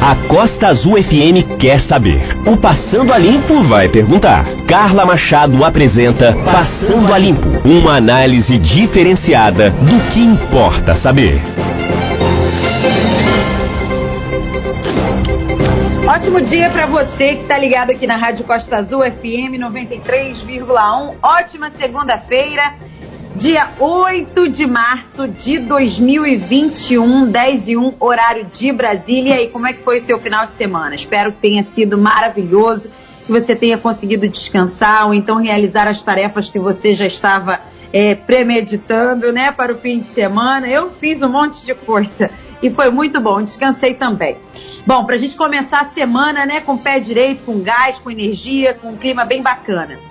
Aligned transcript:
A 0.00 0.14
Costa 0.28 0.68
Azul 0.68 1.02
FM 1.02 1.58
quer 1.58 1.80
saber. 1.80 2.22
O 2.46 2.56
Passando 2.56 3.12
a 3.12 3.18
Limpo 3.18 3.62
vai 3.64 3.88
perguntar. 3.88 4.46
Carla 4.66 5.04
Machado 5.04 5.64
apresenta 5.64 6.34
Passando 6.44 7.12
a 7.12 7.18
Limpo 7.18 7.48
uma 7.64 7.96
análise 7.96 8.58
diferenciada 8.58 9.70
do 9.70 10.00
que 10.10 10.20
importa 10.20 10.94
saber. 10.94 11.42
Ótimo 16.06 16.40
dia 16.40 16.70
para 16.70 16.86
você 16.86 17.36
que 17.36 17.42
está 17.42 17.58
ligado 17.58 17.90
aqui 17.90 18.06
na 18.06 18.16
Rádio 18.16 18.44
Costa 18.44 18.78
Azul 18.78 19.02
FM 19.02 19.60
93,1. 19.60 21.16
Ótima 21.22 21.70
segunda-feira. 21.70 22.74
Dia 23.38 23.70
8 23.78 24.48
de 24.48 24.66
março 24.66 25.28
de 25.28 25.60
2021, 25.60 27.30
10 27.30 27.68
e 27.68 27.76
1, 27.76 27.94
horário 28.00 28.46
de 28.46 28.72
Brasília. 28.72 29.40
E 29.40 29.46
como 29.46 29.64
é 29.64 29.72
que 29.72 29.80
foi 29.84 29.98
o 29.98 30.00
seu 30.00 30.18
final 30.18 30.48
de 30.48 30.56
semana? 30.56 30.96
Espero 30.96 31.30
que 31.30 31.38
tenha 31.38 31.62
sido 31.62 31.96
maravilhoso, 31.96 32.90
que 33.24 33.30
você 33.30 33.54
tenha 33.54 33.78
conseguido 33.78 34.28
descansar 34.28 35.06
ou 35.06 35.14
então 35.14 35.36
realizar 35.36 35.86
as 35.86 36.02
tarefas 36.02 36.50
que 36.50 36.58
você 36.58 36.96
já 36.96 37.06
estava 37.06 37.60
é, 37.92 38.16
premeditando, 38.16 39.32
né, 39.32 39.52
para 39.52 39.72
o 39.72 39.78
fim 39.78 40.00
de 40.00 40.08
semana. 40.08 40.66
Eu 40.66 40.90
fiz 40.98 41.22
um 41.22 41.28
monte 41.28 41.64
de 41.64 41.76
coisa 41.76 42.32
e 42.60 42.70
foi 42.70 42.90
muito 42.90 43.20
bom, 43.20 43.40
descansei 43.40 43.94
também. 43.94 44.36
Bom, 44.84 45.04
para 45.04 45.14
a 45.14 45.18
gente 45.18 45.36
começar 45.36 45.82
a 45.82 45.88
semana, 45.90 46.44
né, 46.44 46.60
com 46.60 46.76
pé 46.76 46.98
direito, 46.98 47.44
com 47.44 47.60
gás, 47.60 48.00
com 48.00 48.10
energia, 48.10 48.74
com 48.74 48.88
um 48.88 48.96
clima 48.96 49.24
bem 49.24 49.44
bacana. 49.44 50.07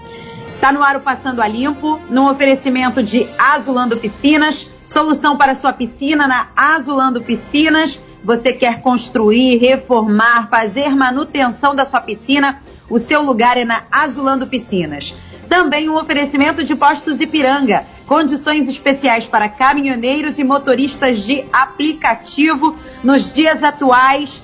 Tá 0.60 0.72
no 0.72 0.82
ar 0.82 0.96
o 0.96 1.02
Passando 1.02 1.40
a 1.40 1.48
Limpo, 1.48 2.02
num 2.10 2.28
oferecimento 2.28 3.04
de 3.04 3.28
Azulando 3.38 3.96
Piscinas, 3.96 4.68
solução 4.88 5.38
para 5.38 5.54
sua 5.54 5.72
piscina 5.72 6.28
na 6.28 6.48
Azulando 6.56 7.22
Piscinas. 7.22 8.02
Você 8.24 8.52
quer 8.52 8.82
construir, 8.82 9.58
reformar, 9.58 10.50
fazer 10.50 10.96
manutenção 10.96 11.76
da 11.76 11.86
sua 11.86 12.02
piscina? 12.02 12.60
O 12.90 12.98
seu 12.98 13.22
lugar 13.22 13.56
é 13.56 13.64
na 13.64 13.84
Azulando 13.92 14.48
Piscinas. 14.48 15.16
Também 15.48 15.90
um 15.90 15.96
oferecimento 15.96 16.64
de 16.64 16.76
postos 16.76 17.22
Ipiranga, 17.22 17.86
condições 18.08 18.68
especiais 18.68 19.28
para 19.28 19.48
caminhoneiros 19.48 20.40
e 20.40 20.44
motoristas 20.44 21.20
de 21.20 21.46
aplicativo 21.54 22.76
nos 23.04 23.32
dias 23.32 23.64
atuais. 23.64 24.42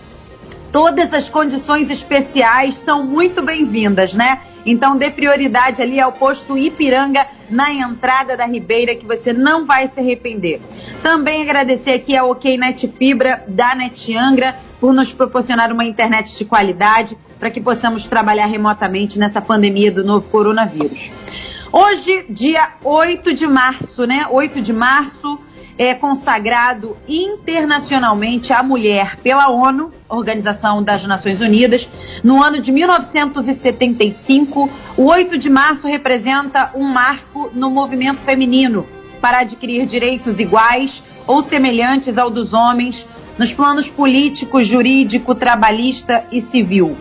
Todas 0.72 1.12
as 1.12 1.28
condições 1.28 1.90
especiais 1.90 2.76
são 2.76 3.04
muito 3.04 3.42
bem-vindas, 3.42 4.14
né? 4.14 4.40
Então 4.66 4.98
dê 4.98 5.12
prioridade 5.12 5.82
ali 5.82 6.00
ao 6.00 6.12
posto 6.12 6.58
Ipiranga 6.58 7.28
na 7.50 7.72
entrada 7.72 8.38
da 8.38 8.46
Ribeira 8.46 8.96
que 8.96 9.06
você 9.06 9.34
não 9.34 9.66
vai 9.66 9.88
se 9.88 10.00
arrepender. 10.00 10.62
Também 11.02 11.42
agradecer 11.42 11.92
aqui 11.92 12.16
a 12.16 12.24
OK 12.24 12.58
Net 12.58 12.88
Fibra 12.98 13.44
da 13.48 13.76
Net 13.76 14.16
Angra 14.16 14.56
por 14.80 14.94
nos 14.94 15.14
proporcionar 15.14 15.72
uma 15.72 15.86
internet 15.86 16.38
de 16.38 16.46
qualidade 16.46 17.18
para 17.40 17.50
que 17.50 17.60
possamos 17.60 18.08
trabalhar 18.08 18.46
remotamente 18.46 19.20
nessa 19.20 19.42
pandemia 19.42 19.92
do 19.92 20.04
novo 20.04 20.30
coronavírus. 20.30 21.12
Hoje, 21.72 22.26
dia 22.30 22.74
8 22.84 23.34
de 23.34 23.48
março, 23.48 24.06
né? 24.06 24.28
8 24.30 24.62
de 24.62 24.72
março, 24.72 25.40
é 25.78 25.94
consagrado 25.94 26.96
internacionalmente 27.08 28.54
à 28.54 28.62
mulher 28.62 29.18
pela 29.18 29.50
ONU, 29.50 29.92
Organização 30.08 30.84
das 30.84 31.06
Nações 31.06 31.42
Unidas. 31.42 31.90
No 32.24 32.42
ano 32.42 32.62
de 32.62 32.72
1975, 32.72 34.70
o 34.98 35.06
8 35.06 35.38
de 35.38 35.50
março 35.50 35.88
representa 35.88 36.72
um 36.76 36.84
marco 36.84 37.50
no 37.54 37.70
movimento 37.70 38.22
feminino 38.22 38.86
para 39.20 39.40
adquirir 39.40 39.86
direitos 39.86 40.40
iguais 40.40 41.04
ou 41.26 41.42
semelhantes 41.42 42.18
ao 42.18 42.30
dos 42.30 42.54
homens 42.54 43.08
nos 43.38 43.52
planos 43.52 43.90
político, 43.90 44.64
jurídico, 44.64 45.34
trabalhista 45.34 46.26
e 46.32 46.42
civil. 46.42 46.96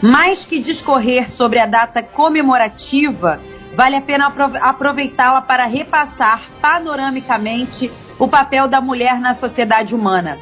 Mais 0.00 0.44
que 0.44 0.60
discorrer 0.60 1.30
sobre 1.30 1.58
a 1.58 1.66
data 1.66 2.02
comemorativa, 2.02 3.40
vale 3.76 3.96
a 3.96 4.00
pena 4.00 4.32
aproveitá-la 4.62 5.42
para 5.42 5.66
repassar 5.66 6.48
panoramicamente 6.60 7.90
o 8.18 8.28
papel 8.28 8.68
da 8.68 8.80
mulher 8.80 9.20
na 9.20 9.34
sociedade 9.34 9.94
humana. 9.94 10.38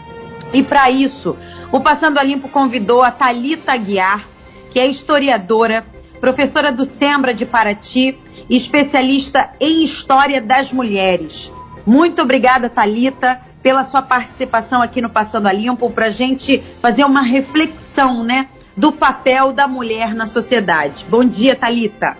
E 0.52 0.62
para 0.62 0.90
isso, 0.90 1.36
o 1.70 1.80
Passando 1.80 2.18
a 2.18 2.22
Limpo 2.22 2.48
convidou 2.48 3.02
a 3.02 3.10
Talita 3.10 3.72
Aguiar, 3.72 4.26
que 4.70 4.78
é 4.78 4.86
historiadora, 4.86 5.84
professora 6.20 6.70
do 6.70 6.84
Sembra 6.84 7.32
de 7.32 7.46
Paraty 7.46 8.18
e 8.48 8.56
especialista 8.56 9.50
em 9.58 9.82
história 9.82 10.40
das 10.40 10.72
mulheres. 10.72 11.50
Muito 11.86 12.22
obrigada, 12.22 12.68
Talita, 12.68 13.40
pela 13.62 13.84
sua 13.84 14.02
participação 14.02 14.82
aqui 14.82 15.00
no 15.00 15.10
Passando 15.10 15.46
a 15.46 15.52
Limpo, 15.52 15.90
para 15.90 16.06
a 16.06 16.10
gente 16.10 16.62
fazer 16.80 17.04
uma 17.04 17.22
reflexão, 17.22 18.22
né, 18.22 18.48
do 18.76 18.92
papel 18.92 19.52
da 19.52 19.68
mulher 19.68 20.14
na 20.14 20.26
sociedade. 20.26 21.04
Bom 21.08 21.24
dia, 21.24 21.54
Talita. 21.54 22.16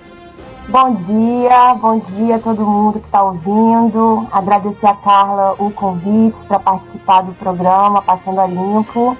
Bom 0.72 0.94
dia, 0.94 1.74
bom 1.74 1.98
dia 1.98 2.36
a 2.36 2.38
todo 2.38 2.64
mundo 2.64 2.98
que 2.98 3.04
está 3.04 3.22
ouvindo. 3.22 4.26
Agradecer 4.32 4.86
a 4.86 4.94
Carla 4.94 5.54
o 5.58 5.70
convite 5.70 6.38
para 6.48 6.58
participar 6.58 7.20
do 7.24 7.34
programa 7.34 8.00
Passando 8.00 8.40
a 8.40 8.46
Limpo. 8.46 9.14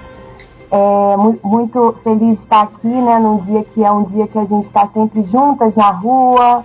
É, 0.71 1.15
muito 1.43 1.95
feliz 2.03 2.39
de 2.39 2.43
estar 2.43 2.63
aqui, 2.63 2.87
né, 2.87 3.19
num 3.19 3.37
dia 3.37 3.63
que 3.65 3.83
é 3.83 3.91
um 3.91 4.01
dia 4.01 4.27
que 4.27 4.39
a 4.39 4.45
gente 4.45 4.65
está 4.65 4.87
sempre 4.87 5.21
juntas 5.25 5.75
na 5.75 5.91
rua 5.91 6.63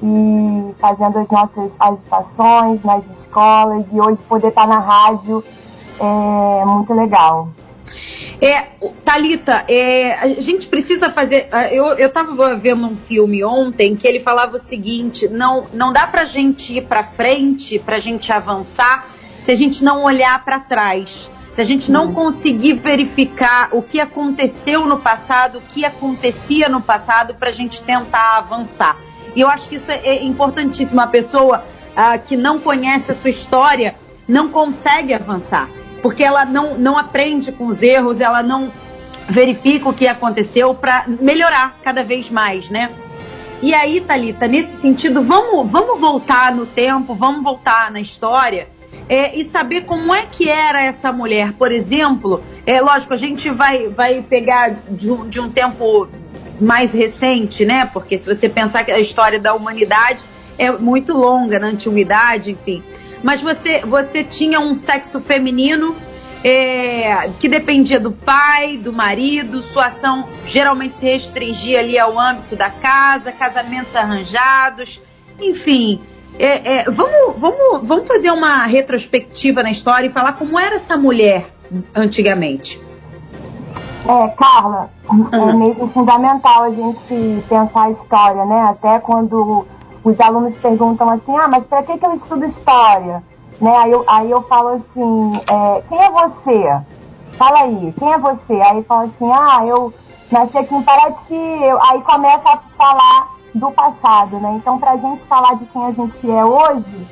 e 0.00 0.74
fazendo 0.78 1.18
as 1.18 1.28
nossas 1.28 1.72
agitações 1.80 2.84
nas 2.84 3.04
escolas 3.18 3.84
e 3.92 4.00
hoje 4.00 4.22
poder 4.28 4.50
estar 4.50 4.68
na 4.68 4.78
rádio 4.78 5.42
é 5.98 6.64
muito 6.64 6.94
legal. 6.94 7.48
É, 8.40 8.68
Talita, 9.04 9.64
é, 9.68 10.14
a 10.14 10.40
gente 10.40 10.66
precisa 10.66 11.10
fazer. 11.10 11.48
Eu, 11.72 11.88
eu 11.98 12.10
tava 12.10 12.56
vendo 12.56 12.86
um 12.86 12.96
filme 12.96 13.44
ontem 13.44 13.94
que 13.94 14.08
ele 14.08 14.18
falava 14.18 14.56
o 14.56 14.58
seguinte: 14.58 15.28
não, 15.28 15.66
não 15.74 15.92
dá 15.92 16.06
pra 16.06 16.24
gente 16.24 16.78
ir 16.78 16.86
pra 16.86 17.04
frente, 17.04 17.78
pra 17.78 17.98
gente 17.98 18.32
avançar, 18.32 19.08
se 19.44 19.50
a 19.50 19.54
gente 19.54 19.84
não 19.84 20.04
olhar 20.04 20.42
para 20.42 20.58
trás. 20.58 21.30
Se 21.54 21.60
a 21.60 21.64
gente 21.64 21.90
não 21.90 22.06
hum. 22.06 22.14
conseguir 22.14 22.74
verificar 22.74 23.70
o 23.72 23.82
que 23.82 24.00
aconteceu 24.00 24.86
no 24.86 25.00
passado, 25.00 25.58
o 25.58 25.60
que 25.60 25.84
acontecia 25.84 26.68
no 26.68 26.80
passado, 26.80 27.34
para 27.34 27.50
a 27.50 27.52
gente 27.52 27.82
tentar 27.82 28.38
avançar. 28.38 28.96
E 29.34 29.40
eu 29.40 29.48
acho 29.48 29.68
que 29.68 29.74
isso 29.74 29.90
é, 29.90 29.98
é 29.98 30.24
importantíssimo. 30.24 31.00
A 31.00 31.08
pessoa 31.08 31.64
ah, 31.94 32.16
que 32.16 32.36
não 32.36 32.60
conhece 32.60 33.10
a 33.10 33.14
sua 33.14 33.30
história 33.30 33.96
não 34.26 34.48
consegue 34.48 35.12
avançar 35.12 35.68
porque 36.02 36.22
ela 36.22 36.44
não, 36.44 36.78
não 36.78 36.98
aprende 36.98 37.52
com 37.52 37.66
os 37.66 37.82
erros, 37.82 38.20
ela 38.20 38.42
não 38.42 38.72
verifica 39.28 39.88
o 39.88 39.92
que 39.92 40.06
aconteceu 40.06 40.74
para 40.74 41.04
melhorar 41.20 41.78
cada 41.82 42.02
vez 42.02 42.30
mais, 42.30 42.68
né? 42.68 42.90
E 43.62 43.74
aí, 43.74 44.00
Talita, 44.00 44.48
nesse 44.48 44.76
sentido, 44.78 45.22
vamos, 45.22 45.70
vamos 45.70 46.00
voltar 46.00 46.54
no 46.54 46.64
tempo, 46.64 47.14
vamos 47.14 47.42
voltar 47.42 47.90
na 47.90 48.00
história 48.00 48.68
é, 49.08 49.38
e 49.38 49.44
saber 49.44 49.82
como 49.82 50.14
é 50.14 50.24
que 50.26 50.48
era 50.48 50.82
essa 50.82 51.12
mulher. 51.12 51.52
Por 51.52 51.70
exemplo, 51.70 52.42
é 52.66 52.80
lógico, 52.80 53.12
a 53.12 53.18
gente 53.18 53.50
vai, 53.50 53.88
vai 53.88 54.22
pegar 54.22 54.76
de 54.88 55.10
um, 55.10 55.28
de 55.28 55.40
um 55.40 55.50
tempo 55.50 56.08
mais 56.58 56.92
recente, 56.92 57.64
né? 57.66 57.84
Porque 57.84 58.16
se 58.16 58.26
você 58.26 58.48
pensar 58.48 58.82
que 58.84 58.90
a 58.90 58.98
história 58.98 59.38
da 59.38 59.52
humanidade 59.52 60.24
é 60.58 60.70
muito 60.70 61.12
longa 61.12 61.58
na 61.58 61.68
antiguidade, 61.68 62.52
enfim 62.52 62.82
mas 63.22 63.40
você, 63.40 63.80
você 63.80 64.24
tinha 64.24 64.60
um 64.60 64.74
sexo 64.74 65.20
feminino 65.20 65.96
é, 66.42 67.28
que 67.38 67.48
dependia 67.48 68.00
do 68.00 68.12
pai, 68.12 68.78
do 68.78 68.92
marido, 68.92 69.62
sua 69.62 69.86
ação 69.86 70.26
geralmente 70.46 70.96
se 70.96 71.04
restringia 71.06 71.80
ali 71.80 71.98
ao 71.98 72.18
âmbito 72.18 72.56
da 72.56 72.70
casa, 72.70 73.30
casamentos 73.30 73.94
arranjados, 73.94 75.00
enfim. 75.38 76.00
É, 76.38 76.80
é, 76.80 76.84
vamos, 76.90 77.38
vamos, 77.38 77.86
vamos 77.86 78.08
fazer 78.08 78.30
uma 78.30 78.64
retrospectiva 78.64 79.62
na 79.62 79.70
história 79.70 80.06
e 80.06 80.10
falar 80.10 80.34
como 80.34 80.58
era 80.58 80.76
essa 80.76 80.96
mulher 80.96 81.52
antigamente. 81.94 82.80
É, 84.06 84.28
Carla, 84.28 84.90
é 85.32 85.36
uhum. 85.36 85.58
mesmo 85.58 85.88
fundamental 85.88 86.64
a 86.64 86.70
gente 86.70 87.44
pensar 87.48 87.82
a 87.82 87.90
história, 87.90 88.44
né? 88.46 88.60
Até 88.70 88.98
quando 89.00 89.66
os 90.04 90.18
alunos 90.20 90.54
perguntam 90.56 91.10
assim, 91.10 91.36
ah, 91.36 91.48
mas 91.48 91.66
para 91.66 91.82
que, 91.82 91.98
que 91.98 92.06
eu 92.06 92.14
estudo 92.14 92.46
história? 92.46 93.22
Né? 93.60 93.76
Aí, 93.76 93.90
eu, 93.90 94.04
aí 94.06 94.30
eu 94.30 94.42
falo 94.42 94.68
assim, 94.68 95.40
é, 95.48 95.82
quem 95.88 95.98
é 95.98 96.10
você? 96.10 96.80
Fala 97.36 97.60
aí, 97.62 97.94
quem 97.98 98.12
é 98.12 98.18
você? 98.18 98.60
Aí 98.62 98.82
fala 98.84 99.04
assim, 99.04 99.30
ah, 99.32 99.66
eu 99.66 99.92
nasci 100.30 100.56
aqui 100.56 100.74
em 100.74 100.82
Paraty, 100.82 101.34
eu, 101.34 101.82
aí 101.82 102.00
começa 102.02 102.48
a 102.48 102.58
falar 102.76 103.28
do 103.54 103.70
passado, 103.72 104.38
né? 104.38 104.54
Então, 104.56 104.78
para 104.78 104.92
a 104.92 104.96
gente 104.96 105.22
falar 105.24 105.54
de 105.54 105.66
quem 105.66 105.84
a 105.84 105.92
gente 105.92 106.30
é 106.30 106.44
hoje, 106.44 107.06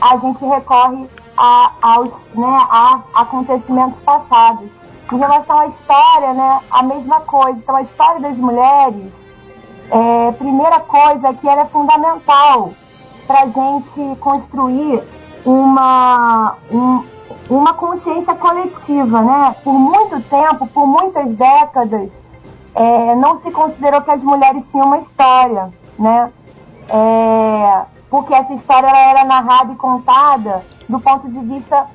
a 0.00 0.16
gente 0.16 0.44
recorre 0.44 1.08
a, 1.36 1.72
aos 1.82 2.12
né, 2.34 2.66
a 2.70 3.00
acontecimentos 3.14 3.98
passados. 4.00 4.70
Em 5.12 5.18
relação 5.18 5.58
à 5.58 5.66
história, 5.66 6.32
né, 6.32 6.60
a 6.70 6.82
mesma 6.82 7.20
coisa. 7.20 7.58
Então, 7.58 7.76
a 7.76 7.82
história 7.82 8.20
das 8.20 8.36
mulheres 8.38 9.12
é, 9.90 10.32
primeira 10.32 10.80
coisa 10.80 11.34
que 11.34 11.48
ela 11.48 11.62
é 11.62 11.66
fundamental 11.66 12.72
para 13.26 13.42
a 13.42 13.46
gente 13.46 14.18
construir 14.20 15.02
uma, 15.44 16.56
um, 16.70 17.04
uma 17.48 17.74
consciência 17.74 18.34
coletiva, 18.34 19.22
né? 19.22 19.56
Por 19.62 19.74
muito 19.74 20.20
tempo, 20.28 20.66
por 20.68 20.86
muitas 20.86 21.34
décadas, 21.34 22.12
é, 22.74 23.14
não 23.14 23.40
se 23.40 23.50
considerou 23.50 24.02
que 24.02 24.10
as 24.10 24.22
mulheres 24.22 24.64
tinham 24.70 24.86
uma 24.86 24.98
história, 24.98 25.72
né? 25.98 26.32
É, 26.88 27.82
porque 28.10 28.34
essa 28.34 28.52
história 28.52 28.88
era 28.88 29.24
narrada 29.24 29.72
e 29.72 29.76
contada 29.76 30.64
do 30.88 31.00
ponto 31.00 31.28
de 31.28 31.38
vista 31.40 31.86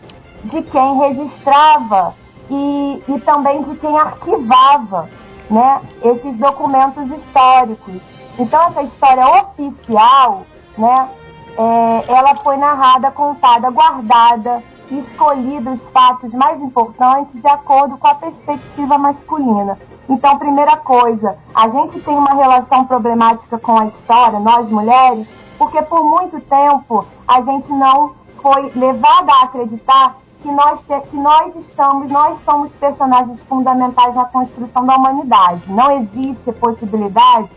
de 0.45 0.62
quem 0.63 0.97
registrava 0.97 2.15
e, 2.50 3.03
e 3.07 3.19
também 3.21 3.62
de 3.63 3.75
quem 3.75 3.97
arquivava, 3.97 5.09
né? 5.50 5.81
Esses 6.04 6.38
documentos 6.38 7.10
históricos. 7.12 8.01
Então 8.38 8.62
essa 8.68 8.84
história 8.84 9.28
oficial, 9.28 10.44
né? 10.78 11.10
É, 11.57 12.12
ela 12.13 12.36
foi 12.36 12.57
narrada, 12.57 13.12
contada, 13.12 13.69
guardada 13.69 14.63
escolhido 14.98 15.72
os 15.72 15.90
fatos 15.90 16.34
mais 16.34 16.60
importantes 16.62 17.40
de 17.40 17.48
acordo 17.48 17.98
com 17.98 18.07
a 18.07 18.16
perspectiva 18.16 18.98
masculina. 18.98 19.78
Então, 20.07 20.40
primeira 20.40 20.78
coisa, 20.78 21.38
a 21.54 21.69
gente 21.69 22.00
tem 22.00 22.16
uma 22.16 22.34
relação 22.34 22.86
problemática 22.86 23.60
com 23.60 23.78
a 23.78 23.86
história, 23.86 24.40
nós 24.40 24.68
mulheres, 24.69 25.28
porque 25.57 25.81
por 25.84 26.04
muito 26.04 26.40
tempo 26.42 27.06
a 27.28 27.42
gente 27.42 27.72
não 27.72 28.16
foi 28.42 28.72
levada 28.75 29.31
a 29.34 29.44
acreditar 29.44 30.18
que 30.41 30.51
nós, 30.51 30.81
te, 30.81 31.00
que 31.09 31.15
nós 31.15 31.56
estamos, 31.56 32.09
nós 32.09 32.38
somos 32.45 32.71
personagens 32.74 33.39
fundamentais 33.41 34.15
na 34.15 34.25
construção 34.25 34.86
da 34.86 34.95
humanidade. 34.95 35.62
Não 35.68 35.91
existe 35.91 36.51
possibilidade 36.53 37.50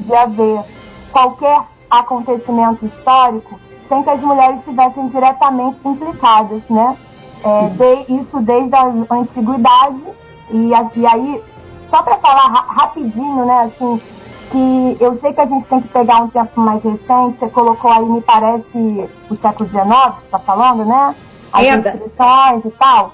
de 0.00 0.14
haver 0.14 0.64
qualquer 1.12 1.62
acontecimento 1.90 2.84
histórico 2.84 3.58
sem 3.88 4.02
que 4.02 4.10
as 4.10 4.20
mulheres 4.20 4.58
estivessem 4.58 5.06
diretamente 5.08 5.78
implicadas, 5.84 6.62
né? 6.68 6.96
É, 7.44 7.68
de, 7.68 8.20
isso 8.20 8.40
desde 8.40 8.74
a 8.74 8.84
antiguidade 9.10 10.02
e, 10.50 10.70
e 10.96 11.06
aí 11.06 11.42
só 11.90 12.02
para 12.02 12.16
falar 12.16 12.48
ra 12.48 12.60
rapidinho, 12.68 13.44
né? 13.44 13.70
Assim, 13.72 14.02
que 14.50 14.96
eu 15.00 15.18
sei 15.20 15.32
que 15.32 15.40
a 15.40 15.46
gente 15.46 15.66
tem 15.66 15.80
que 15.80 15.88
pegar 15.88 16.22
um 16.22 16.28
tempo 16.28 16.60
mais 16.60 16.82
recente. 16.82 17.38
Você 17.38 17.48
colocou 17.50 17.90
aí, 17.90 18.04
me 18.04 18.20
parece, 18.20 19.08
o 19.30 19.36
século 19.36 19.68
XIX, 19.68 20.24
está 20.24 20.38
falando, 20.38 20.84
né? 20.84 21.14
As 21.56 21.86
inscrições 21.86 22.64
e 22.64 22.70
tal. 22.72 23.12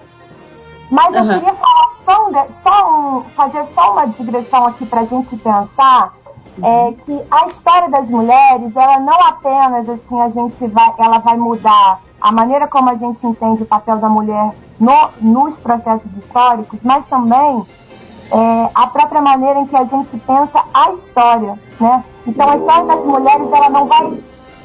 Mas 0.91 1.07
uhum. 1.09 1.33
eu 1.33 1.41
queria 1.41 1.55
falar 1.55 1.93
só, 2.05 2.47
só 2.63 2.91
um, 2.91 3.23
fazer 3.35 3.67
só 3.75 3.93
uma 3.93 4.07
digressão 4.07 4.67
aqui 4.67 4.85
para 4.87 5.01
a 5.01 5.05
gente 5.07 5.37
pensar 5.37 6.13
é 6.63 6.93
que 7.05 7.23
a 7.31 7.47
história 7.47 7.89
das 7.89 8.11
mulheres, 8.11 8.77
ela 8.77 9.01
não 9.01 9.19
apenas 9.23 9.89
assim 9.89 10.21
a 10.21 10.29
gente 10.29 10.67
vai, 10.67 10.93
ela 10.99 11.19
vai 11.19 11.37
mudar 11.37 12.01
a 12.21 12.31
maneira 12.31 12.69
como 12.69 12.91
a 12.91 12.95
gente 12.95 13.27
entende 13.27 13.63
o 13.63 13.67
papel 13.67 13.97
da 13.97 14.09
mulher 14.09 14.53
no, 14.79 15.11
nos 15.21 15.57
processos 15.57 16.11
históricos, 16.19 16.79
mas 16.83 17.07
também 17.07 17.67
é, 18.31 18.71
a 18.75 18.87
própria 18.87 19.23
maneira 19.23 19.61
em 19.61 19.67
que 19.67 19.77
a 19.77 19.85
gente 19.85 20.17
pensa 20.19 20.65
a 20.75 20.93
história, 20.93 21.59
né? 21.81 22.05
Então 22.27 22.51
a 22.51 22.57
história 22.57 22.85
das 22.85 23.05
mulheres 23.05 23.53
ela 23.53 23.71
não 23.71 23.87
vai 23.87 24.23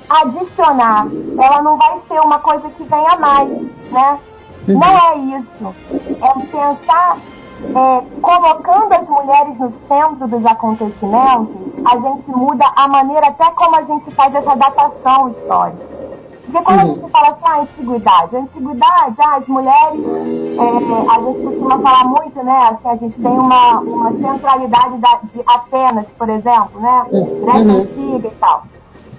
adicionar, 0.09 1.07
ela 1.39 1.61
não 1.61 1.77
vai 1.77 1.99
ser 2.07 2.19
uma 2.19 2.39
coisa 2.39 2.69
que 2.69 2.83
venha 2.83 3.17
mais, 3.17 3.49
né? 3.91 4.19
Uhum. 4.67 4.79
Não 4.79 4.87
é 4.87 5.17
isso. 5.39 5.75
É 6.21 6.45
pensar 6.45 7.17
é, 7.63 8.03
colocando 8.21 8.93
as 8.93 9.07
mulheres 9.07 9.57
no 9.57 9.73
centro 9.87 10.27
dos 10.27 10.45
acontecimentos, 10.45 11.55
a 11.85 11.97
gente 11.97 12.29
muda 12.29 12.65
a 12.75 12.87
maneira 12.87 13.27
até 13.27 13.49
como 13.51 13.75
a 13.75 13.83
gente 13.83 14.11
faz 14.11 14.33
essa 14.35 14.55
datação 14.55 15.31
histórica. 15.31 15.97
Porque 16.45 16.63
quando 16.63 16.79
uhum. 16.79 16.91
a 16.91 16.95
gente 16.95 17.11
fala 17.11 17.27
assim, 17.29 17.43
ah, 17.43 17.59
antiguidade, 17.59 18.35
a 18.35 18.39
antiguidade, 18.39 19.15
ah, 19.19 19.35
as 19.35 19.47
mulheres, 19.47 20.05
é, 20.05 21.11
a 21.11 21.19
gente 21.19 21.45
costuma 21.45 21.79
falar 21.79 22.05
muito, 22.05 22.43
né, 22.43 22.69
assim, 22.71 22.89
a 22.89 22.95
gente 22.95 23.21
tem 23.21 23.31
uma, 23.31 23.79
uma 23.79 24.11
centralidade 24.11 24.97
da, 24.97 25.19
de 25.23 25.41
Atenas, 25.45 26.05
por 26.17 26.29
exemplo, 26.29 26.79
né, 26.79 27.05
uhum. 27.11 27.81
Antiga 27.81 28.27
e 28.27 28.35
tal. 28.39 28.63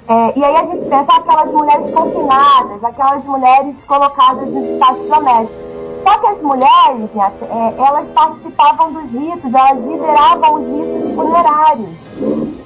É, 0.09 0.39
e 0.39 0.43
aí 0.43 0.57
a 0.57 0.65
gente 0.65 0.85
pensa 0.87 1.13
aquelas 1.13 1.53
mulheres 1.53 1.91
confinadas, 1.95 2.83
aquelas 2.83 3.25
mulheres 3.25 3.85
colocadas 3.85 4.49
nos 4.49 4.65
espaços 4.65 5.07
domésticos. 5.07 5.69
Só 6.03 6.19
que 6.19 6.27
as 6.27 6.41
mulheres, 6.41 7.11
é, 7.43 7.75
elas 7.77 8.09
participavam 8.09 8.93
dos 8.93 9.13
ritos, 9.13 9.53
elas 9.53 9.85
lideravam 9.85 10.55
os 10.55 10.67
ritos 10.67 11.15
funerários. 11.15 11.91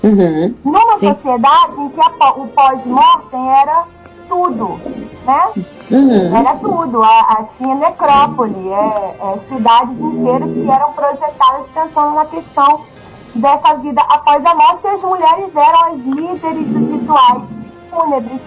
Uhum. 0.05 0.55
Numa 0.65 0.99
Sim. 0.99 1.15
sociedade 1.15 1.81
em 1.81 1.89
que 1.89 2.01
a, 2.01 2.31
o 2.31 2.47
pós-mortem 2.49 3.51
era 3.51 3.85
tudo, 4.29 4.81
né? 5.27 5.51
Uhum. 5.91 6.37
Era 6.37 6.55
tudo. 6.57 7.03
A, 7.03 7.21
a, 7.21 7.45
tinha 7.59 7.75
necrópole, 7.75 8.69
é, 8.69 9.17
é, 9.21 9.39
cidades 9.49 9.99
inteiras 9.99 10.53
que 10.53 10.71
eram 10.71 10.93
projetadas 10.93 11.67
pensando 11.75 12.15
na 12.15 12.25
questão 12.27 12.81
dessa 13.35 13.75
vida 13.77 14.01
após 14.03 14.45
a 14.45 14.55
morte 14.55 14.87
as 14.87 15.03
mulheres 15.03 15.55
eram 15.55 15.93
as 15.93 15.99
líderes 16.01 16.69
dos 16.69 16.91
rituais 16.91 17.43
fúnebres 17.91 18.41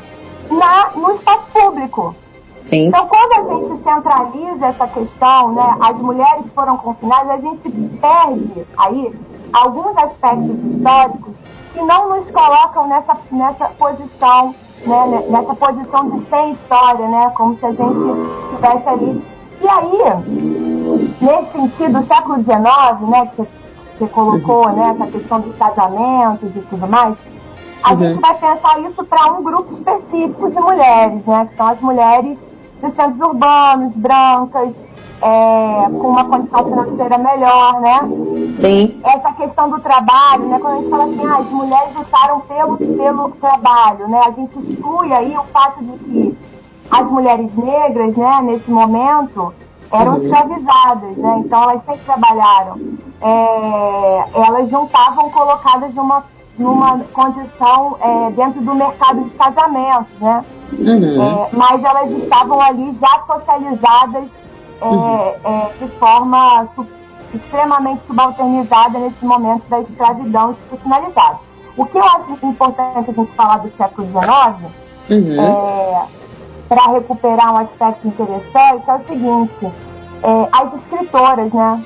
na, 0.50 0.92
no 0.96 1.12
espaço 1.14 1.46
público. 1.52 2.16
Sim. 2.62 2.88
Então, 2.88 3.08
quando 3.08 3.34
a 3.34 3.54
gente 3.54 3.84
centraliza 3.84 4.66
essa 4.66 4.88
questão, 4.88 5.54
né, 5.54 5.78
as 5.82 5.98
mulheres 6.00 6.46
foram 6.54 6.78
confinadas, 6.78 7.32
a 7.32 7.38
gente 7.38 7.70
perde 8.02 8.66
aí 8.78 9.14
alguns 9.54 9.96
aspectos 9.98 10.72
históricos 10.72 11.36
que 11.74 11.82
não 11.82 12.10
nos 12.10 12.32
colocam 12.32 12.88
nessa, 12.88 13.18
nessa 13.32 13.66
posição, 13.70 14.56
né, 14.86 15.26
nessa 15.30 15.54
posição 15.56 16.10
de 16.10 16.30
sem 16.30 16.54
história, 16.54 17.08
né, 17.08 17.32
como 17.36 17.58
se 17.58 17.66
a 17.66 17.72
gente 17.72 18.00
estivesse 18.46 18.90
ali. 18.90 19.26
E 19.62 19.68
aí, 19.68 21.14
nesse 21.22 21.52
sentido, 21.52 22.00
o 22.00 22.06
século 22.08 22.38
XIX, 22.38 23.10
né, 23.10 23.32
que 23.36 23.48
você 23.98 24.08
colocou, 24.08 24.70
né, 24.72 24.90
essa 24.90 25.08
questão 25.08 25.42
dos 25.42 25.56
casamentos 25.56 26.50
e 26.56 26.60
tudo 26.62 26.88
mais, 26.88 27.18
a 27.84 27.94
uhum. 27.94 28.00
gente 28.00 28.20
vai 28.20 28.34
pensar 28.36 28.80
isso 28.82 29.04
para 29.06 29.34
um 29.34 29.44
grupo 29.44 29.72
específico 29.74 30.50
de 30.50 30.60
mulheres, 30.60 31.26
né, 31.26 31.48
que 31.50 31.56
são 31.56 31.68
as 31.68 31.80
mulheres 31.82 32.52
dos 32.82 32.94
centros 32.96 33.20
urbanos, 33.20 33.96
brancas, 33.96 34.76
é, 35.22 35.90
com 35.90 36.10
uma 36.10 36.26
condição 36.26 36.66
financeira 36.66 37.18
melhor, 37.18 37.82
né? 37.82 38.00
Sim. 38.58 39.00
Essa 39.04 39.32
questão 39.34 39.70
do 39.70 39.80
trabalho, 39.80 40.46
né? 40.46 40.60
Quando 40.60 40.74
a 40.74 40.78
gente 40.78 40.90
fala 40.90 41.04
assim, 41.06 41.26
ah, 41.26 41.38
as 41.38 41.52
mulheres 41.52 41.96
lutaram 41.96 42.40
pelo, 42.42 42.78
pelo 42.78 43.30
trabalho, 43.32 44.08
né? 44.10 44.22
A 44.26 44.32
gente 44.32 44.60
exclui 44.60 45.14
aí 45.14 45.36
o 45.38 45.44
fato 45.46 45.84
de 45.84 45.98
que 46.00 46.38
as 46.92 47.10
mulheres 47.10 47.56
negras, 47.56 48.16
né, 48.16 48.42
nesse 48.44 48.70
momento, 48.70 49.54
eram 49.92 50.14
uhum. 50.14 50.18
escravizadas, 50.18 51.18
né? 51.18 51.44
Então 51.46 51.64
elas 51.64 51.86
sempre 51.86 52.06
trabalharam. 52.06 52.80
É, 53.22 54.26
elas 54.34 54.72
não 54.72 54.86
estavam 54.86 55.30
colocadas 55.30 55.94
numa, 55.94 56.24
numa 56.58 57.00
condição 57.14 57.98
é, 58.02 58.32
dentro 58.32 58.62
do 58.62 58.76
mercado 58.76 59.24
de 59.24 59.30
casamentos, 59.32 60.20
né? 60.20 60.44
Uhum. 60.74 61.24
É, 61.24 61.50
mas 61.54 61.84
elas 61.84 62.12
estavam 62.12 62.60
ali 62.60 62.98
já 63.00 63.24
socializadas 63.26 64.30
é, 64.82 64.86
uhum. 64.86 65.38
é, 65.44 65.72
de 65.80 65.88
forma 66.00 66.68
su 66.76 66.86
extremamente 67.34 68.02
subalternizada 68.08 68.98
nesse 68.98 69.26
momento 69.26 69.68
da 69.68 69.82
escravidão 69.82 70.52
institucionalizada. 70.52 71.40
O 71.76 71.86
que 71.86 71.98
eu 71.98 72.04
acho 72.04 72.32
importante 72.32 73.10
a 73.10 73.14
gente 73.14 73.32
falar 73.34 73.58
do 73.58 73.72
século 73.76 74.08
XIX, 74.08 74.72
uhum. 75.10 75.42
É, 75.42 76.06
para 76.68 76.92
recuperar 76.94 77.54
um 77.54 77.58
aspecto 77.58 78.08
interessante, 78.08 78.90
é 78.90 78.94
o 78.94 79.08
seguinte: 79.08 79.66
é, 80.24 80.50
as 80.52 80.74
escritoras, 80.82 81.54
né? 81.54 81.84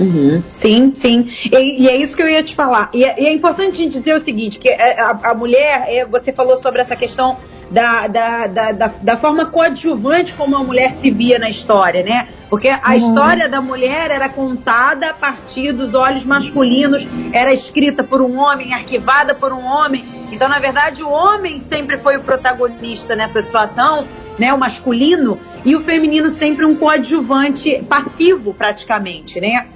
Uhum. 0.00 0.42
Sim, 0.52 0.92
sim. 0.94 1.26
E, 1.50 1.84
e, 1.84 1.88
é 1.88 1.96
isso 1.96 2.16
que 2.16 2.22
eu 2.22 2.28
ia 2.28 2.42
te 2.42 2.54
falar. 2.54 2.88
E 2.94 3.04
é, 3.04 3.20
e 3.20 3.26
é 3.26 3.32
importante 3.32 3.72
a 3.72 3.84
gente 3.84 3.98
dizer 3.98 4.14
o 4.14 4.20
seguinte: 4.20 4.58
que 4.58 4.68
a, 4.68 5.18
a 5.22 5.34
mulher, 5.34 6.06
você 6.08 6.32
falou 6.32 6.56
sobre 6.56 6.80
essa 6.80 6.94
questão 6.94 7.36
da, 7.70 8.06
da, 8.06 8.46
da, 8.46 8.72
da, 9.02 9.16
forma 9.16 9.46
coadjuvante 9.46 10.34
como 10.34 10.56
a 10.56 10.64
mulher 10.64 10.92
se 10.94 11.10
via 11.10 11.38
na 11.38 11.48
história, 11.48 12.02
né? 12.02 12.28
Porque 12.48 12.68
a 12.68 12.80
uhum. 12.88 12.96
história 12.96 13.48
da 13.48 13.60
mulher 13.60 14.10
era 14.10 14.28
contada 14.28 15.10
a 15.10 15.14
partir 15.14 15.72
dos 15.72 15.94
olhos 15.94 16.24
masculinos, 16.24 17.06
era 17.32 17.52
escrita 17.52 18.02
por 18.02 18.22
um 18.22 18.38
homem, 18.38 18.72
arquivada 18.72 19.34
por 19.34 19.52
um 19.52 19.64
homem. 19.64 20.04
Então, 20.32 20.48
na 20.48 20.58
verdade, 20.58 21.02
o 21.02 21.10
homem 21.10 21.60
sempre 21.60 21.98
foi 21.98 22.16
o 22.16 22.20
protagonista 22.20 23.14
nessa 23.14 23.42
situação, 23.42 24.06
né? 24.38 24.52
O 24.52 24.58
masculino, 24.58 25.38
e 25.64 25.76
o 25.76 25.80
feminino 25.80 26.30
sempre 26.30 26.64
um 26.64 26.74
coadjuvante 26.74 27.82
passivo, 27.88 28.54
praticamente, 28.54 29.40
né? 29.40 29.66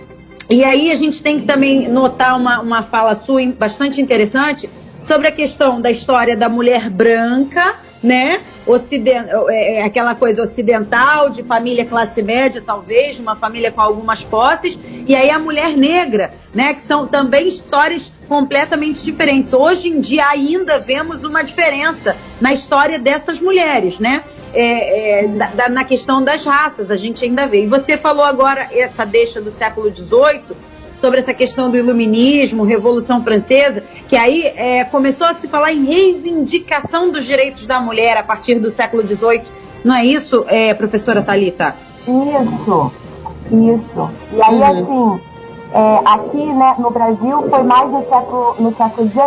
E 0.48 0.64
aí 0.64 0.90
a 0.90 0.94
gente 0.94 1.22
tem 1.22 1.40
que 1.40 1.46
também 1.46 1.88
notar 1.88 2.36
uma, 2.38 2.60
uma 2.60 2.82
fala 2.82 3.14
sua 3.14 3.40
bastante 3.52 4.00
interessante 4.00 4.68
sobre 5.04 5.28
a 5.28 5.32
questão 5.32 5.80
da 5.80 5.90
história 5.90 6.36
da 6.36 6.48
mulher 6.48 6.88
branca, 6.90 7.76
né? 8.02 8.40
Ocident... 8.66 9.26
É, 9.48 9.78
é, 9.78 9.82
aquela 9.82 10.14
coisa 10.14 10.42
ocidental, 10.42 11.30
de 11.30 11.42
família 11.42 11.84
classe 11.84 12.22
média, 12.22 12.62
talvez, 12.64 13.18
uma 13.18 13.36
família 13.36 13.70
com 13.70 13.80
algumas 13.80 14.22
posses, 14.22 14.78
e 15.06 15.14
aí 15.14 15.30
a 15.30 15.38
mulher 15.38 15.76
negra, 15.76 16.32
né? 16.54 16.74
Que 16.74 16.82
são 16.82 17.06
também 17.06 17.48
histórias 17.48 18.12
completamente 18.28 19.02
diferentes. 19.02 19.52
Hoje 19.52 19.88
em 19.88 20.00
dia 20.00 20.26
ainda 20.28 20.78
vemos 20.78 21.24
uma 21.24 21.42
diferença 21.42 22.16
na 22.40 22.52
história 22.52 22.98
dessas 22.98 23.40
mulheres, 23.40 23.98
né? 23.98 24.22
é, 24.54 25.24
é, 25.24 25.28
da, 25.28 25.68
na 25.68 25.84
questão 25.84 26.22
das 26.22 26.44
raças, 26.44 26.90
a 26.90 26.96
gente 26.96 27.24
ainda 27.24 27.46
vê. 27.46 27.64
E 27.64 27.66
você 27.66 27.96
falou 27.96 28.24
agora 28.24 28.68
essa 28.72 29.04
deixa 29.04 29.40
do 29.40 29.50
século 29.50 29.90
XVIII 29.94 30.71
sobre 31.02 31.18
essa 31.18 31.34
questão 31.34 31.68
do 31.68 31.76
iluminismo, 31.76 32.62
Revolução 32.62 33.24
Francesa, 33.24 33.82
que 34.06 34.14
aí 34.14 34.44
é, 34.46 34.84
começou 34.84 35.26
a 35.26 35.34
se 35.34 35.48
falar 35.48 35.72
em 35.72 35.84
reivindicação 35.84 37.10
dos 37.10 37.24
direitos 37.24 37.66
da 37.66 37.80
mulher 37.80 38.16
a 38.16 38.22
partir 38.22 38.60
do 38.60 38.70
século 38.70 39.04
XVIII. 39.04 39.42
Não 39.84 39.96
é 39.96 40.04
isso, 40.04 40.44
é, 40.46 40.72
professora 40.72 41.20
Talita? 41.20 41.74
Isso, 42.06 42.92
isso. 43.50 44.10
E 44.32 44.40
aí, 44.40 44.60
uhum. 44.60 45.14
assim, 45.14 45.22
é, 45.74 46.00
aqui 46.04 46.52
né, 46.52 46.76
no 46.78 46.90
Brasil 46.90 47.50
foi 47.50 47.62
mais 47.64 47.90
no 47.90 48.02
século, 48.04 48.54
no 48.60 48.76
século 48.76 49.08
XIX, 49.08 49.24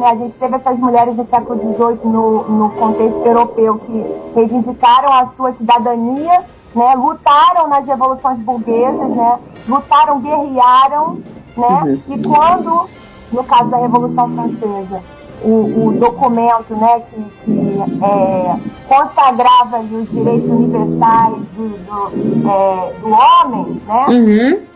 né, 0.00 0.06
a 0.08 0.14
gente 0.16 0.34
teve 0.40 0.56
essas 0.56 0.78
mulheres 0.80 1.14
do 1.14 1.24
século 1.30 1.56
XVIII 1.60 2.12
no, 2.12 2.48
no 2.48 2.70
contexto 2.70 3.24
europeu 3.24 3.78
que 3.78 4.04
reivindicaram 4.34 5.12
a 5.12 5.28
sua 5.36 5.52
cidadania, 5.52 6.42
né, 6.74 6.94
lutaram 6.96 7.68
nas 7.68 7.86
revoluções 7.86 8.40
burguesas, 8.40 9.08
né, 9.10 9.38
lutaram, 9.68 10.20
guerrearam, 10.20 11.18
né, 11.56 11.82
uhum. 11.84 12.00
e 12.08 12.22
quando, 12.22 12.88
no 13.32 13.44
caso 13.44 13.70
da 13.70 13.78
Revolução 13.78 14.34
Francesa, 14.34 15.02
o, 15.42 15.88
o 15.88 15.92
documento 15.98 16.74
né, 16.76 17.02
que, 17.10 17.22
que 17.44 17.78
é, 18.04 18.56
consagrava 18.86 19.80
os 19.80 20.10
direitos 20.10 20.48
universais 20.48 21.34
do, 21.56 21.68
do, 21.84 22.48
é, 22.48 22.92
do 23.00 23.10
homem, 23.10 23.82
né? 23.86 24.06
Uhum 24.08 24.72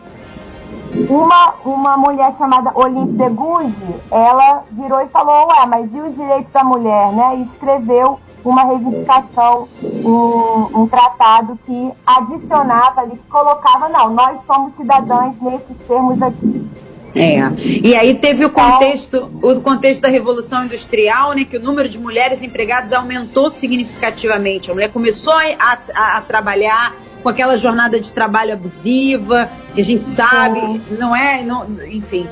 uma, 1.09 1.53
uma 1.65 1.97
mulher 1.97 2.33
chamada 2.37 2.71
Olympe 2.73 3.13
de 3.13 3.29
Gouges, 3.29 3.73
ela 4.09 4.63
virou 4.71 5.01
e 5.01 5.07
falou, 5.09 5.47
ué, 5.49 5.65
mas 5.67 5.93
e 5.93 5.99
os 5.99 6.15
direitos 6.15 6.51
da 6.51 6.63
mulher, 6.63 7.11
né? 7.13 7.37
E 7.37 7.41
escreveu 7.43 8.19
uma 8.49 8.63
reivindicação, 8.63 9.67
um, 9.83 10.81
um 10.81 10.87
tratado 10.87 11.59
que 11.65 11.91
adicionava 12.05 13.01
ali, 13.01 13.11
que 13.11 13.29
colocava, 13.29 13.89
não, 13.89 14.13
nós 14.13 14.39
somos 14.45 14.75
cidadãs 14.75 15.35
nesses 15.41 15.79
termos 15.87 16.21
aqui. 16.21 16.67
É. 17.15 17.39
E 17.83 17.95
aí 17.95 18.15
teve 18.15 18.45
o 18.45 18.49
contexto, 18.49 19.29
o 19.41 19.59
contexto 19.61 20.01
da 20.01 20.07
Revolução 20.07 20.65
Industrial, 20.65 21.33
né, 21.33 21.45
que 21.45 21.57
o 21.57 21.61
número 21.61 21.89
de 21.89 21.97
mulheres 21.97 22.41
empregadas 22.43 22.93
aumentou 22.93 23.49
significativamente. 23.49 24.69
A 24.69 24.73
mulher 24.73 24.91
começou 24.91 25.33
a, 25.33 25.79
a, 25.95 26.17
a 26.17 26.21
trabalhar 26.21 26.93
com 27.23 27.29
aquela 27.29 27.57
jornada 27.57 27.99
de 27.99 28.11
trabalho 28.11 28.53
abusiva, 28.53 29.49
que 29.73 29.81
a 29.81 29.83
gente 29.83 30.05
sabe, 30.05 30.59
Sim. 30.59 30.81
não 30.97 31.15
é, 31.15 31.43
não, 31.43 31.65
enfim. 31.89 32.27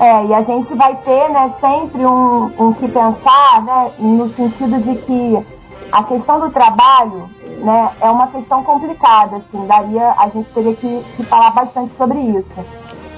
É, 0.00 0.26
e 0.26 0.34
a 0.34 0.42
gente 0.42 0.72
vai 0.74 0.94
ter, 0.96 1.28
né, 1.30 1.52
sempre 1.60 2.06
um, 2.06 2.44
um 2.58 2.72
que 2.72 2.86
pensar, 2.88 3.62
né, 3.62 3.92
no 3.98 4.32
sentido 4.34 4.80
de 4.80 4.96
que 5.02 5.46
a 5.90 6.04
questão 6.04 6.38
do 6.38 6.50
trabalho, 6.50 7.28
né, 7.58 7.90
é 8.00 8.08
uma 8.08 8.28
questão 8.28 8.62
complicada, 8.62 9.36
assim, 9.36 9.66
daria, 9.66 10.14
a 10.16 10.28
gente 10.28 10.48
teria 10.50 10.74
que, 10.76 11.02
que 11.16 11.24
falar 11.24 11.50
bastante 11.50 11.92
sobre 11.96 12.18
isso. 12.18 12.52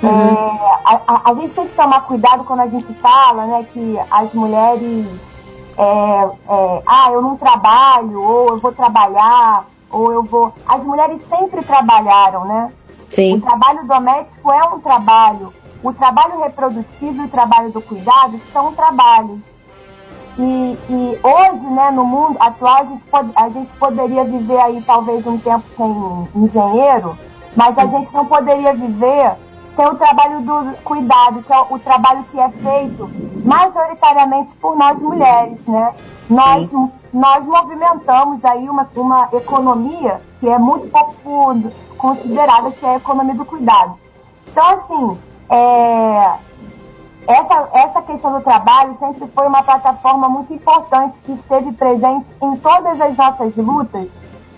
Uhum. 0.03 0.09
É, 0.09 0.79
a, 0.85 1.01
a, 1.07 1.31
a, 1.31 1.35
gente 1.35 1.55
tem 1.55 1.67
que 1.67 1.77
tomar 1.77 2.01
cuidado 2.03 2.45
quando 2.45 2.61
a 2.61 2.69
gente 2.69 2.93
fala, 2.95 3.45
né, 3.45 3.67
que 3.75 3.99
as 4.11 4.33
mulheres, 4.33 5.07
é, 5.77 5.83
é, 5.85 6.83
ah, 6.87 7.11
eu 7.13 7.21
não 7.21 7.37
trabalho, 7.37 8.23
ou 8.23 8.49
eu 8.49 8.59
vou 8.59 8.73
trabalhar, 8.73 9.67
ou 9.91 10.13
eu 10.13 10.23
vou. 10.23 10.55
As 10.67 10.83
mulheres 10.85 11.21
sempre 11.29 11.63
trabalharam, 11.63 12.45
né? 12.47 12.73
Sim. 13.11 13.37
O 13.37 13.41
trabalho 13.43 13.87
doméstico 13.87 14.51
é 14.51 14.65
um 14.65 14.81
trabalho. 14.81 15.53
O 15.83 15.93
trabalho 15.93 16.41
reprodutivo 16.41 17.23
e 17.23 17.25
o 17.25 17.29
trabalho 17.29 17.71
do 17.71 17.81
cuidado 17.81 18.39
são 18.53 18.75
trabalhos. 18.75 19.41
E, 20.39 20.79
e 20.89 21.21
hoje, 21.23 21.67
né, 21.67 21.91
no 21.91 22.05
mundo 22.05 22.37
atual, 22.39 22.77
a 22.77 22.85
gente, 22.85 23.05
pode, 23.05 23.31
a 23.35 23.49
gente 23.49 23.71
poderia 23.79 24.25
viver 24.25 24.59
aí 24.61 24.83
talvez 24.83 25.27
um 25.27 25.39
tempo 25.39 25.65
sem 25.77 26.29
engenheiro, 26.35 27.19
mas 27.57 27.77
a 27.77 27.87
gente 27.87 28.13
não 28.15 28.27
poderia 28.27 28.73
viver 28.75 29.37
sem 29.75 29.87
o 29.87 29.95
trabalho 29.97 30.41
do 30.43 30.77
cuidado, 30.85 31.43
que 31.43 31.53
é 31.53 31.61
o, 31.61 31.79
trabalho 31.79 32.25
que 32.31 32.39
é 32.39 32.49
feito 32.51 33.11
majoritariamente 33.45 34.55
por 34.57 34.77
nós 34.77 35.01
mulheres, 35.01 35.59
né? 35.67 35.95
Nós, 36.29 36.71
nós 37.13 37.45
movimentamos 37.45 38.45
aí 38.45 38.69
uma, 38.69 38.89
uma 38.95 39.29
economia 39.33 40.21
que 40.39 40.49
é 40.49 40.59
muito 40.59 40.89
pouco 40.89 41.73
considerada, 41.97 42.71
que 42.71 42.85
é 42.85 42.91
a 42.91 42.97
economia 42.97 43.35
do 43.35 43.45
cuidado. 43.45 43.95
Então, 44.47 44.65
assim, 44.65 45.19
é, 45.51 46.39
essa, 47.27 47.69
essa 47.75 48.03
questão 48.03 48.33
do 48.33 48.41
trabalho 48.41 48.97
sempre 48.99 49.29
foi 49.35 49.47
uma 49.47 49.63
plataforma 49.63 50.29
muito 50.29 50.53
importante 50.55 51.19
que 51.25 51.33
esteve 51.33 51.73
presente 51.73 52.29
em 52.43 52.57
todas 52.57 53.01
as 53.01 53.17
nossas 53.17 53.57
lutas, 53.57 54.09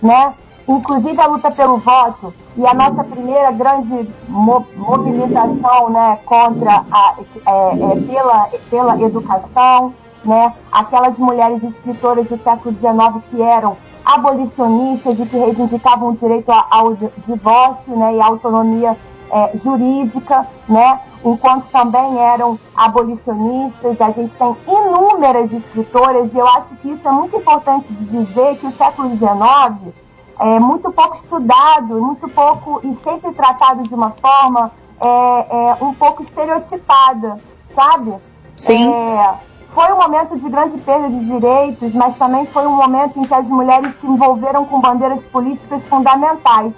né? 0.02 0.34
inclusive 0.68 1.20
a 1.20 1.26
luta 1.26 1.50
pelo 1.50 1.78
voto 1.78 2.32
e 2.56 2.66
a 2.66 2.74
nossa 2.74 3.02
primeira 3.04 3.50
grande 3.50 4.08
mo 4.28 4.64
mobilização 4.76 5.90
né, 5.90 6.18
contra 6.24 6.84
a, 6.90 7.14
é, 7.46 7.50
é, 7.50 8.00
pela, 8.06 8.48
pela 8.70 9.00
educação, 9.00 9.94
né, 10.24 10.54
aquelas 10.70 11.18
mulheres 11.18 11.62
escritoras 11.64 12.26
do 12.28 12.38
século 12.42 12.76
XIX 12.76 13.24
que 13.30 13.42
eram 13.42 13.76
abolicionistas 14.04 15.18
e 15.18 15.26
que 15.26 15.36
reivindicavam 15.36 16.10
o 16.10 16.16
direito 16.16 16.50
ao 16.50 16.94
divórcio 17.26 17.96
né, 17.96 18.16
e 18.16 18.20
autonomia 18.20 18.96
é, 19.32 19.56
jurídica, 19.64 20.46
né, 20.68 21.00
enquanto 21.24 21.64
também 21.70 22.18
eram 22.18 22.58
abolicionistas. 22.76 24.00
A 24.00 24.10
gente 24.10 24.32
tem 24.34 24.56
inúmeras 24.68 25.50
escritoras 25.52 26.30
e 26.32 26.38
eu 26.38 26.46
acho 26.46 26.74
que 26.76 26.90
isso 26.90 27.08
é 27.08 27.12
muito 27.12 27.36
importante 27.36 27.90
de 27.90 28.24
dizer 28.24 28.58
que 28.58 28.66
o 28.66 28.72
século 28.72 29.10
XIX 29.16 29.94
é 30.38 30.60
muito 30.60 30.92
pouco 30.92 31.16
estudado, 31.16 32.00
muito 32.00 32.28
pouco 32.28 32.80
e 32.84 32.94
sempre 33.02 33.32
tratado 33.32 33.84
de 33.84 33.94
uma 33.94 34.10
forma 34.10 34.70
é, 35.00 35.06
é, 35.06 35.84
um 35.84 35.94
pouco 35.94 36.22
estereotipada, 36.22 37.38
sabe? 37.74 38.14
Sim. 38.56 38.92
É, 38.92 39.34
foi 39.74 39.90
um 39.92 39.96
momento 39.96 40.38
de 40.38 40.48
grande 40.50 40.76
perda 40.78 41.08
de 41.08 41.24
direitos, 41.24 41.94
mas 41.94 42.16
também 42.18 42.44
foi 42.46 42.66
um 42.66 42.76
momento 42.76 43.18
em 43.18 43.22
que 43.22 43.34
as 43.34 43.46
mulheres 43.48 43.94
se 44.00 44.06
envolveram 44.06 44.66
com 44.66 44.80
bandeiras 44.80 45.22
políticas 45.24 45.82
fundamentais. 45.84 46.74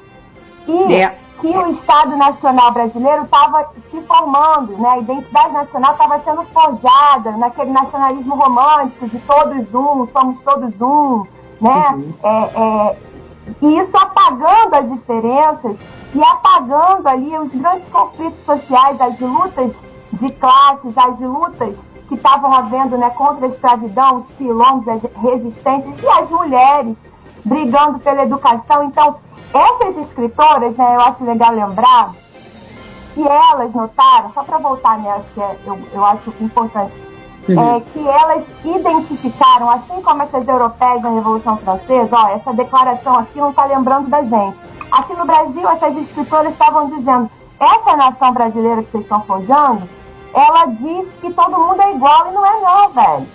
E 0.68 0.94
é. 0.94 1.18
Que 1.44 1.58
o 1.58 1.70
Estado 1.72 2.16
Nacional 2.16 2.72
brasileiro 2.72 3.24
estava 3.24 3.70
se 3.90 4.00
formando, 4.00 4.78
né? 4.78 4.88
a 4.88 4.98
identidade 4.98 5.52
nacional 5.52 5.92
estava 5.92 6.18
sendo 6.20 6.42
forjada 6.44 7.32
naquele 7.32 7.70
nacionalismo 7.70 8.34
romântico 8.34 9.06
de 9.08 9.18
todos 9.18 9.74
um, 9.74 10.08
somos 10.10 10.40
todos 10.40 10.80
um, 10.80 11.26
né? 11.60 11.90
Uhum. 11.92 12.14
É, 12.22 12.28
é, 12.30 12.96
e 13.60 13.78
isso 13.78 13.94
apagando 13.94 14.74
as 14.74 14.90
diferenças 14.90 15.76
e 16.14 16.22
apagando 16.22 17.06
ali 17.06 17.36
os 17.36 17.52
grandes 17.52 17.86
conflitos 17.88 18.42
sociais, 18.46 18.98
as 18.98 19.20
lutas 19.20 19.76
de 20.14 20.32
classes, 20.32 20.96
as 20.96 21.20
lutas 21.20 21.76
que 22.08 22.14
estavam 22.14 22.54
havendo 22.54 22.96
né, 22.96 23.10
contra 23.10 23.44
a 23.44 23.48
escravidão, 23.50 24.20
os 24.20 24.30
quilombos, 24.38 24.88
as 24.88 25.02
resistências 25.20 26.02
e 26.02 26.08
as 26.08 26.30
mulheres 26.30 26.96
brigando 27.44 27.98
pela 27.98 28.22
educação. 28.22 28.84
Então, 28.84 29.16
essas 29.54 29.96
escritoras, 29.98 30.76
né, 30.76 30.96
eu 30.96 31.00
acho 31.00 31.24
legal 31.24 31.52
lembrar, 31.52 32.12
que 33.14 33.22
elas 33.26 33.72
notaram, 33.72 34.32
só 34.34 34.42
para 34.42 34.58
voltar 34.58 34.98
nessa, 34.98 35.24
que 35.32 35.40
é, 35.40 35.56
eu, 35.64 35.78
eu 35.92 36.04
acho 36.04 36.34
importante, 36.40 36.92
uhum. 37.48 37.76
é, 37.76 37.80
que 37.80 38.00
elas 38.00 38.44
identificaram, 38.64 39.70
assim 39.70 40.02
como 40.02 40.22
essas 40.22 40.46
europeias 40.46 41.00
na 41.02 41.10
Revolução 41.10 41.56
Francesa, 41.58 42.16
ó, 42.16 42.28
essa 42.30 42.52
declaração 42.52 43.14
aqui 43.16 43.38
não 43.38 43.50
está 43.50 43.64
lembrando 43.66 44.10
da 44.10 44.22
gente. 44.24 44.58
Aqui 44.90 45.14
no 45.14 45.24
Brasil, 45.24 45.68
essas 45.68 45.96
escritoras 45.96 46.52
estavam 46.52 46.88
dizendo, 46.90 47.30
essa 47.60 47.96
nação 47.96 48.32
brasileira 48.32 48.82
que 48.82 48.90
vocês 48.90 49.04
estão 49.04 49.22
forjando, 49.22 49.88
ela 50.34 50.66
diz 50.66 51.12
que 51.20 51.32
todo 51.32 51.56
mundo 51.56 51.80
é 51.80 51.94
igual 51.94 52.28
e 52.28 52.34
não 52.34 52.44
é 52.44 52.60
não, 52.60 52.90
velho. 52.90 53.26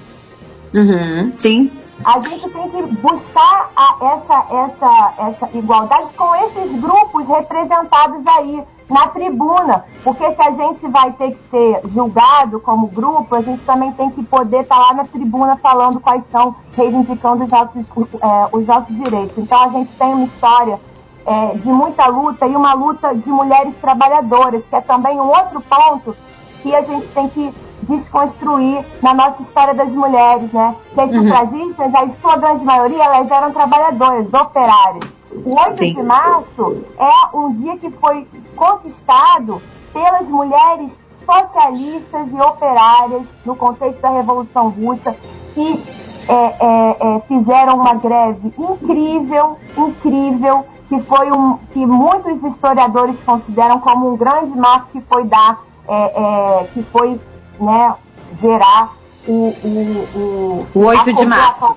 Uhum, 0.74 1.34
sim. 1.38 1.79
A 2.04 2.20
gente 2.20 2.50
tem 2.50 2.70
que 2.70 2.82
buscar 3.02 3.72
a, 3.76 3.96
essa, 4.02 4.46
essa, 4.56 5.14
essa 5.18 5.58
igualdade 5.58 6.14
com 6.16 6.34
esses 6.36 6.80
grupos 6.80 7.28
representados 7.28 8.26
aí 8.26 8.64
na 8.90 9.08
tribuna, 9.08 9.86
porque 10.04 10.34
se 10.34 10.42
a 10.42 10.52
gente 10.52 10.88
vai 10.88 11.12
ter 11.12 11.32
que 11.32 11.50
ser 11.52 11.82
julgado 11.94 12.60
como 12.60 12.88
grupo, 12.88 13.36
a 13.36 13.42
gente 13.42 13.64
também 13.64 13.92
tem 13.92 14.10
que 14.10 14.24
poder 14.24 14.62
estar 14.62 14.76
tá 14.76 14.82
lá 14.82 14.94
na 14.96 15.06
tribuna 15.06 15.58
falando 15.58 16.00
quais 16.00 16.24
são, 16.32 16.56
reivindicando 16.76 17.44
os 17.44 17.52
nossos, 17.52 17.86
é, 18.22 18.50
os 18.52 18.66
nossos 18.66 18.96
direitos. 18.96 19.38
Então 19.38 19.62
a 19.62 19.70
gente 19.70 19.94
tem 19.94 20.08
uma 20.08 20.26
história 20.26 20.80
é, 21.26 21.56
de 21.58 21.70
muita 21.70 22.08
luta 22.08 22.48
e 22.48 22.56
uma 22.56 22.74
luta 22.74 23.14
de 23.14 23.30
mulheres 23.30 23.78
trabalhadoras, 23.78 24.66
que 24.66 24.76
é 24.76 24.82
também 24.82 25.20
um 25.20 25.28
outro 25.28 25.62
ponto 25.62 26.16
que 26.64 26.76
a 26.76 26.82
gente 26.82 27.08
tem 27.10 27.30
que 27.30 27.54
desconstruir 27.90 28.86
na 29.02 29.14
nossa 29.14 29.42
história 29.42 29.74
das 29.74 29.92
mulheres, 29.92 30.52
né? 30.54 30.76
Que 30.94 31.02
as 31.02 31.12
uhum. 31.12 31.24
sufragistas, 31.24 31.96
a 31.96 32.10
sua 32.22 32.38
grande 32.38 32.64
maioria, 32.64 33.04
elas 33.04 33.30
eram 33.30 33.52
trabalhadoras, 33.52 34.34
operárias. 34.34 35.10
O 35.46 35.60
8 35.60 35.78
Sim. 35.78 35.94
de 35.96 36.04
março 36.04 36.84
é 36.98 37.38
um 37.38 37.52
dia 37.54 37.78
que 37.78 37.90
foi 37.92 38.28
conquistado 38.56 39.62
pelas 39.94 40.28
mulheres 40.28 40.98
socialistas 41.26 42.32
e 42.32 42.42
operárias 42.42 43.24
no 43.46 43.56
contexto 43.56 44.02
da 44.02 44.10
Revolução 44.10 44.70
Russa 44.70 45.16
que 45.54 45.84
é, 46.28 46.34
é, 46.34 46.98
é, 47.00 47.20
fizeram 47.28 47.76
uma 47.76 47.96
greve 47.96 48.54
incrível, 48.58 49.58
incrível, 49.76 50.66
que 50.88 51.00
foi 51.04 51.32
um 51.32 51.58
que 51.74 51.86
muitos 51.86 52.44
historiadores 52.44 53.20
consideram 53.26 53.80
como 53.80 54.14
um 54.14 54.18
grande 54.18 54.58
marco 54.58 54.90
que 54.92 55.02
foi 55.02 55.24
dar, 55.26 55.60
é, 55.88 55.96
é, 55.96 56.68
que 56.74 56.84
foi 56.84 57.20
né, 57.60 57.96
gerar 58.40 58.94
o, 59.28 59.54
o, 59.64 60.68
o, 60.74 60.80
o 60.80 60.86
8 60.86 61.14
de 61.14 61.26
março. 61.26 61.76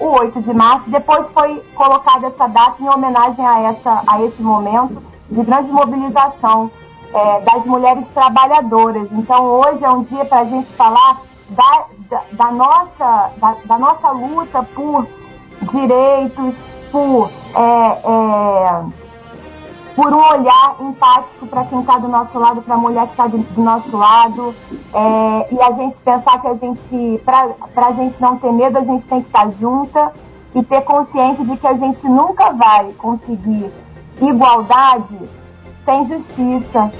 O 0.00 0.06
8 0.06 0.42
de 0.42 0.52
março, 0.52 0.90
depois 0.90 1.30
foi 1.30 1.62
colocada 1.74 2.26
essa 2.26 2.48
data 2.48 2.82
em 2.82 2.88
homenagem 2.88 3.46
a, 3.46 3.60
essa, 3.62 4.02
a 4.06 4.22
esse 4.22 4.42
momento 4.42 5.02
de 5.30 5.42
grande 5.44 5.70
mobilização 5.70 6.70
é, 7.14 7.40
das 7.40 7.64
mulheres 7.64 8.06
trabalhadoras. 8.08 9.08
Então 9.12 9.44
hoje 9.44 9.84
é 9.84 9.90
um 9.90 10.02
dia 10.02 10.24
para 10.24 10.40
a 10.40 10.44
gente 10.44 10.70
falar 10.72 11.20
da, 11.50 11.84
da, 12.08 12.22
da 12.32 12.50
nossa, 12.52 13.30
da, 13.36 13.56
da, 13.64 13.78
nossa 13.78 14.10
luta 14.10 14.62
por 14.74 15.06
direitos, 15.72 16.54
por, 16.90 17.30
é, 17.54 18.00
é, 18.04 18.84
por 20.00 20.14
um 20.14 20.18
olhar 20.18 20.76
empático 20.80 21.46
para 21.46 21.64
quem 21.64 21.80
está 21.80 21.98
do 21.98 22.08
nosso 22.08 22.38
lado, 22.38 22.62
para 22.62 22.74
a 22.74 22.78
mulher 22.78 23.04
que 23.04 23.12
está 23.12 23.26
do, 23.26 23.36
do, 23.36 23.62
nosso 23.62 23.94
lado. 23.94 24.54
É, 24.94 25.54
e 25.54 25.60
a 25.60 25.72
gente 25.72 25.98
pensar 25.98 26.40
que 26.40 26.46
a 26.46 26.54
gente, 26.54 27.20
para 27.22 27.86
a 27.86 27.92
gente 27.92 28.18
não 28.18 28.38
ter 28.38 28.50
medo, 28.50 28.78
a 28.78 28.84
gente 28.84 29.04
tem 29.04 29.20
que 29.20 29.26
estar 29.26 29.44
tá 29.44 29.52
junta 29.60 30.10
e 30.54 30.62
ter 30.62 30.80
consciência 30.84 31.44
de 31.44 31.54
que 31.54 31.66
a 31.66 31.74
gente 31.74 32.02
nunca 32.08 32.50
vai 32.50 32.92
conseguir 32.96 33.70
igualdade 34.22 35.18
sem 35.84 36.06
justiça. 36.06 36.90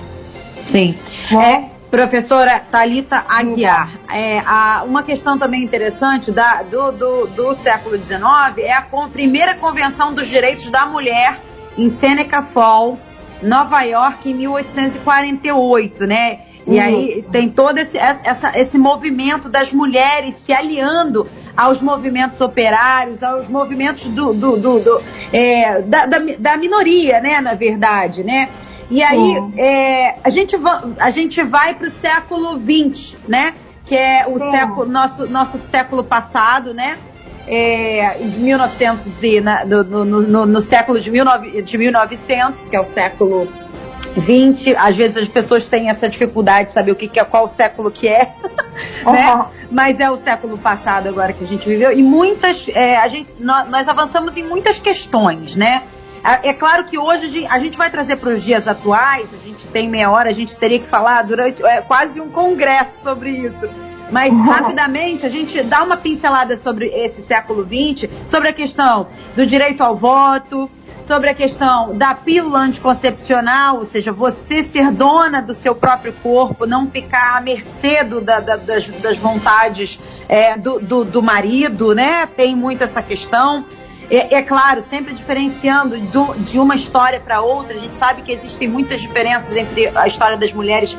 Sim. 0.67 0.95
Né? 1.31 1.71
É, 1.71 1.71
professora 1.91 2.61
Talita 2.71 3.25
Aguiar, 3.27 3.99
é, 4.13 4.41
a, 4.41 4.83
uma 4.85 5.03
questão 5.03 5.39
também 5.39 5.65
interessante 5.65 6.31
da, 6.31 6.63
do, 6.65 6.93
do, 6.93 7.27
do 7.29 7.55
século 7.55 7.97
XIX 7.97 8.21
é 8.59 8.75
a 8.75 8.83
com, 8.83 9.09
primeira 9.09 9.55
convenção 9.55 10.13
dos 10.13 10.29
direitos 10.29 10.71
da 10.71 10.85
mulher 10.85 11.49
em 11.81 11.89
Seneca 11.89 12.43
Falls, 12.43 13.17
Nova 13.43 13.81
York, 13.83 14.31
em 14.31 14.35
1848, 14.35 16.07
né? 16.07 16.41
E 16.67 16.73
uhum. 16.73 16.81
aí 16.81 17.25
tem 17.33 17.49
todo 17.49 17.79
esse, 17.79 17.97
essa, 17.97 18.59
esse 18.59 18.79
movimento 18.79 19.49
das 19.49 19.73
mulheres 19.73 20.35
se 20.35 20.53
aliando 20.53 21.27
aos 21.57 21.81
movimentos 21.81 22.39
operários, 22.43 23.23
aos 23.23 23.49
movimentos 23.49 24.05
do, 24.09 24.35
do, 24.35 24.59
do, 24.59 24.79
do 24.81 25.03
é, 25.33 25.81
da, 25.81 26.05
da, 26.05 26.19
da, 26.39 26.57
minoria, 26.59 27.19
né, 27.21 27.41
na 27.41 27.55
verdade, 27.55 28.23
né? 28.23 28.51
E 28.91 29.03
aí 29.03 29.37
é, 29.57 30.17
a, 30.23 30.29
gente 30.29 30.57
va, 30.59 30.85
a 30.99 31.11
gente 31.11 31.43
vai 31.43 31.75
para 31.75 31.89
o 31.89 31.91
século 31.91 32.61
XX, 32.61 33.17
né? 33.27 33.55
Que 33.87 33.97
é 33.97 34.27
o 34.29 34.39
século, 34.39 34.87
nosso, 34.87 35.27
nosso 35.29 35.59
século 35.59 36.05
passado, 36.05 36.75
né? 36.75 36.99
É, 37.53 38.17
1900 38.21 39.23
e 39.25 39.41
na, 39.41 39.65
no, 39.65 39.83
no, 39.83 40.05
no, 40.05 40.47
no, 40.47 40.61
século 40.61 41.01
de, 41.01 41.11
19, 41.11 41.63
de 41.63 41.79
1900, 41.79 42.69
que 42.69 42.77
é 42.77 42.81
o 42.81 42.85
século 42.85 43.49
20, 44.17 44.77
às 44.77 44.97
vezes 44.97 45.17
as 45.17 45.29
pessoas 45.29 45.67
têm 45.67 45.91
essa 45.91 46.09
dificuldade 46.09 46.69
de 46.69 46.75
saber 46.75 46.93
o 46.93 46.95
que, 46.97 47.09
que 47.09 47.19
é, 47.19 47.25
qual 47.25 47.49
século 47.49 47.91
que 47.91 48.09
é, 48.09 48.35
né? 49.05 49.35
Uhum. 49.35 49.45
Mas 49.71 49.99
é 49.99 50.09
o 50.09 50.17
século 50.17 50.59
passado 50.59 51.09
agora 51.09 51.33
que 51.33 51.43
a 51.43 51.47
gente 51.47 51.69
viveu 51.69 51.93
e 51.93 52.03
muitas, 52.03 52.67
é, 52.69 52.97
a 52.97 53.09
gente, 53.09 53.31
nós, 53.41 53.69
nós, 53.69 53.89
avançamos 53.89 54.37
em 54.37 54.45
muitas 54.45 54.79
questões, 54.79 55.57
né? 55.57 55.83
É 56.43 56.53
claro 56.53 56.85
que 56.85 56.99
hoje 56.99 57.47
a 57.49 57.59
gente 57.59 57.79
vai 57.79 57.91
trazer 57.91 58.17
para 58.17 58.29
os 58.29 58.43
dias 58.43 58.69
atuais, 58.69 59.33
a 59.33 59.39
gente 59.39 59.67
tem 59.69 59.89
meia 59.89 60.11
hora, 60.11 60.29
a 60.29 60.35
gente 60.35 60.55
teria 60.59 60.79
que 60.79 60.87
falar 60.87 61.23
durante 61.23 61.65
é, 61.65 61.81
quase 61.81 62.21
um 62.21 62.29
congresso 62.29 63.03
sobre 63.03 63.31
isso. 63.31 63.67
Mas 64.11 64.33
rapidamente 64.35 65.25
a 65.25 65.29
gente 65.29 65.63
dá 65.63 65.83
uma 65.83 65.97
pincelada 65.97 66.57
sobre 66.57 66.87
esse 66.87 67.23
século 67.23 67.65
XX, 67.65 68.11
sobre 68.29 68.49
a 68.49 68.53
questão 68.53 69.07
do 69.37 69.47
direito 69.47 69.83
ao 69.83 69.97
voto, 69.97 70.71
sobre 71.11 71.29
a 71.29 71.35
questão 71.35 71.97
da 71.97 72.15
pílula 72.15 72.61
anticoncepcional, 72.61 73.79
ou 73.79 73.85
seja, 73.85 74.13
você 74.13 74.63
ser 74.63 74.93
dona 74.93 75.43
do 75.43 75.55
seu 75.55 75.75
próprio 75.75 76.13
corpo, 76.23 76.67
não 76.67 76.87
ficar 76.87 77.37
à 77.37 77.41
mercê 77.41 78.05
do, 78.05 78.21
da, 78.21 78.39
da, 78.39 78.57
das, 78.57 78.87
das, 78.87 79.19
vontades 79.19 79.99
é, 80.29 80.57
do, 80.57 80.79
do, 80.79 81.05
do, 81.05 81.21
marido, 81.21 81.95
né? 81.97 82.27
Tem 82.27 82.55
muito 82.55 82.85
essa 82.85 83.03
questão. 83.03 83.65
É, 84.09 84.37
é 84.37 84.43
claro, 84.43 84.83
sempre 84.83 85.13
diferenciando 85.13 85.97
do, 85.99 86.35
de 86.35 86.61
uma 86.61 86.77
história 86.77 87.19
para 87.19 87.41
outra, 87.41 87.77
a 87.77 87.81
gente 87.81 87.97
sabe 87.97 88.23
que 88.23 88.31
existem 88.31 88.69
muitas 88.69 89.01
diferenças 89.01 89.57
entre 89.57 89.89
a 89.97 90.07
história 90.07 90.37
das 90.37 90.53
mulheres 90.53 90.97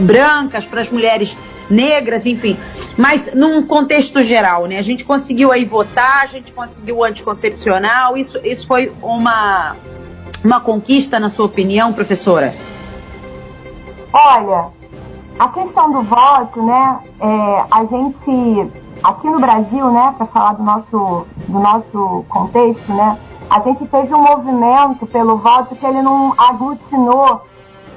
brancas 0.00 0.64
para 0.64 0.80
as 0.80 0.90
mulheres 0.90 1.36
negras, 1.70 2.26
enfim. 2.26 2.58
Mas 2.96 3.32
num 3.34 3.66
contexto 3.66 4.22
geral, 4.22 4.66
né? 4.66 4.78
A 4.78 4.82
gente 4.82 5.04
conseguiu 5.04 5.52
aí 5.52 5.64
votar, 5.64 6.22
a 6.22 6.26
gente 6.26 6.52
conseguiu 6.52 6.98
o 6.98 7.04
anticoncepcional. 7.04 8.16
Isso, 8.16 8.38
isso 8.44 8.66
foi 8.66 8.92
uma, 9.02 9.76
uma 10.44 10.60
conquista, 10.60 11.18
na 11.18 11.28
sua 11.28 11.46
opinião, 11.46 11.92
professora? 11.92 12.54
Olha, 14.12 14.68
a 15.38 15.48
questão 15.48 15.92
do 15.92 16.02
voto, 16.02 16.62
né? 16.62 16.98
É, 17.20 17.64
a 17.70 17.84
gente 17.84 18.70
aqui 19.02 19.26
no 19.28 19.40
Brasil, 19.40 19.90
né? 19.90 20.14
Para 20.16 20.26
falar 20.26 20.52
do 20.54 20.62
nosso 20.62 21.26
do 21.48 21.58
nosso 21.58 22.24
contexto, 22.28 22.92
né? 22.92 23.18
A 23.50 23.60
gente 23.60 23.86
teve 23.86 24.14
um 24.14 24.22
movimento 24.22 25.06
pelo 25.06 25.36
voto 25.36 25.76
que 25.76 25.84
ele 25.84 26.00
não 26.00 26.34
aglutinou 26.38 27.42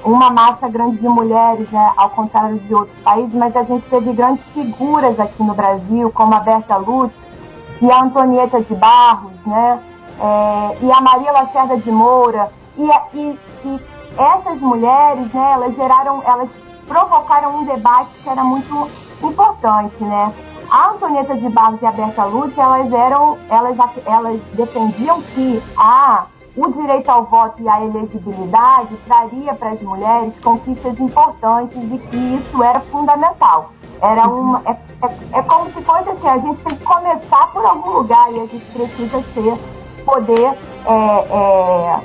uma 0.04 0.30
massa 0.30 0.68
grande 0.68 0.98
de 0.98 1.08
mulheres, 1.08 1.68
né, 1.70 1.92
ao 1.96 2.10
contrário 2.10 2.58
de 2.58 2.74
outros 2.74 2.98
países, 3.00 3.32
mas 3.34 3.56
a 3.56 3.62
gente 3.62 3.86
teve 3.88 4.12
grandes 4.12 4.44
figuras 4.48 5.18
aqui 5.18 5.42
no 5.42 5.54
Brasil, 5.54 6.10
como 6.12 6.34
a 6.34 6.40
Berta 6.40 6.76
Lutz 6.76 7.14
e 7.80 7.90
a 7.90 8.02
Antonieta 8.02 8.60
de 8.60 8.74
Barros, 8.74 9.32
né, 9.46 9.82
é, 10.20 10.78
e 10.82 10.92
a 10.92 11.00
Maria 11.00 11.32
Lacerda 11.32 11.76
de 11.76 11.90
Moura, 11.90 12.50
e, 12.76 12.88
e, 13.16 13.38
e, 13.64 13.80
essas 14.16 14.60
mulheres, 14.60 15.32
né, 15.32 15.52
elas 15.52 15.74
geraram, 15.74 16.22
elas 16.24 16.48
provocaram 16.86 17.58
um 17.58 17.64
debate 17.64 18.10
que 18.22 18.28
era 18.28 18.42
muito 18.42 18.90
importante, 19.22 20.02
né. 20.02 20.32
A 20.70 20.90
Antonieta 20.90 21.34
de 21.34 21.48
Barros 21.48 21.80
e 21.80 21.86
a 21.86 21.92
Berta 21.92 22.24
Lutz, 22.24 22.56
elas 22.56 22.92
eram, 22.92 23.38
elas, 23.48 23.76
elas 24.04 24.40
defendiam 24.52 25.22
que 25.22 25.62
a 25.78 26.26
o 26.58 26.72
direito 26.72 27.08
ao 27.08 27.24
voto 27.24 27.62
e 27.62 27.68
à 27.68 27.84
elegibilidade 27.84 28.96
traria 29.06 29.54
para 29.54 29.70
as 29.70 29.80
mulheres 29.80 30.34
conquistas 30.42 30.98
importantes 30.98 31.76
e 31.76 31.98
que 31.98 32.16
isso 32.16 32.62
era 32.62 32.80
fundamental. 32.80 33.70
Era 34.00 34.28
uma, 34.28 34.62
é, 34.66 34.70
é, 34.70 35.38
é, 35.38 35.42
como 35.42 35.72
se 35.72 35.80
fosse 35.82 36.08
assim, 36.10 36.28
a 36.28 36.38
gente 36.38 36.60
tem 36.62 36.76
que 36.76 36.84
começar 36.84 37.46
por 37.52 37.64
algum 37.64 37.90
lugar 37.90 38.32
e 38.32 38.40
a 38.40 38.46
gente 38.46 38.64
precisa 38.72 39.22
ser, 39.34 39.58
poder 40.04 40.58
é, 40.86 41.26
é, 41.30 42.00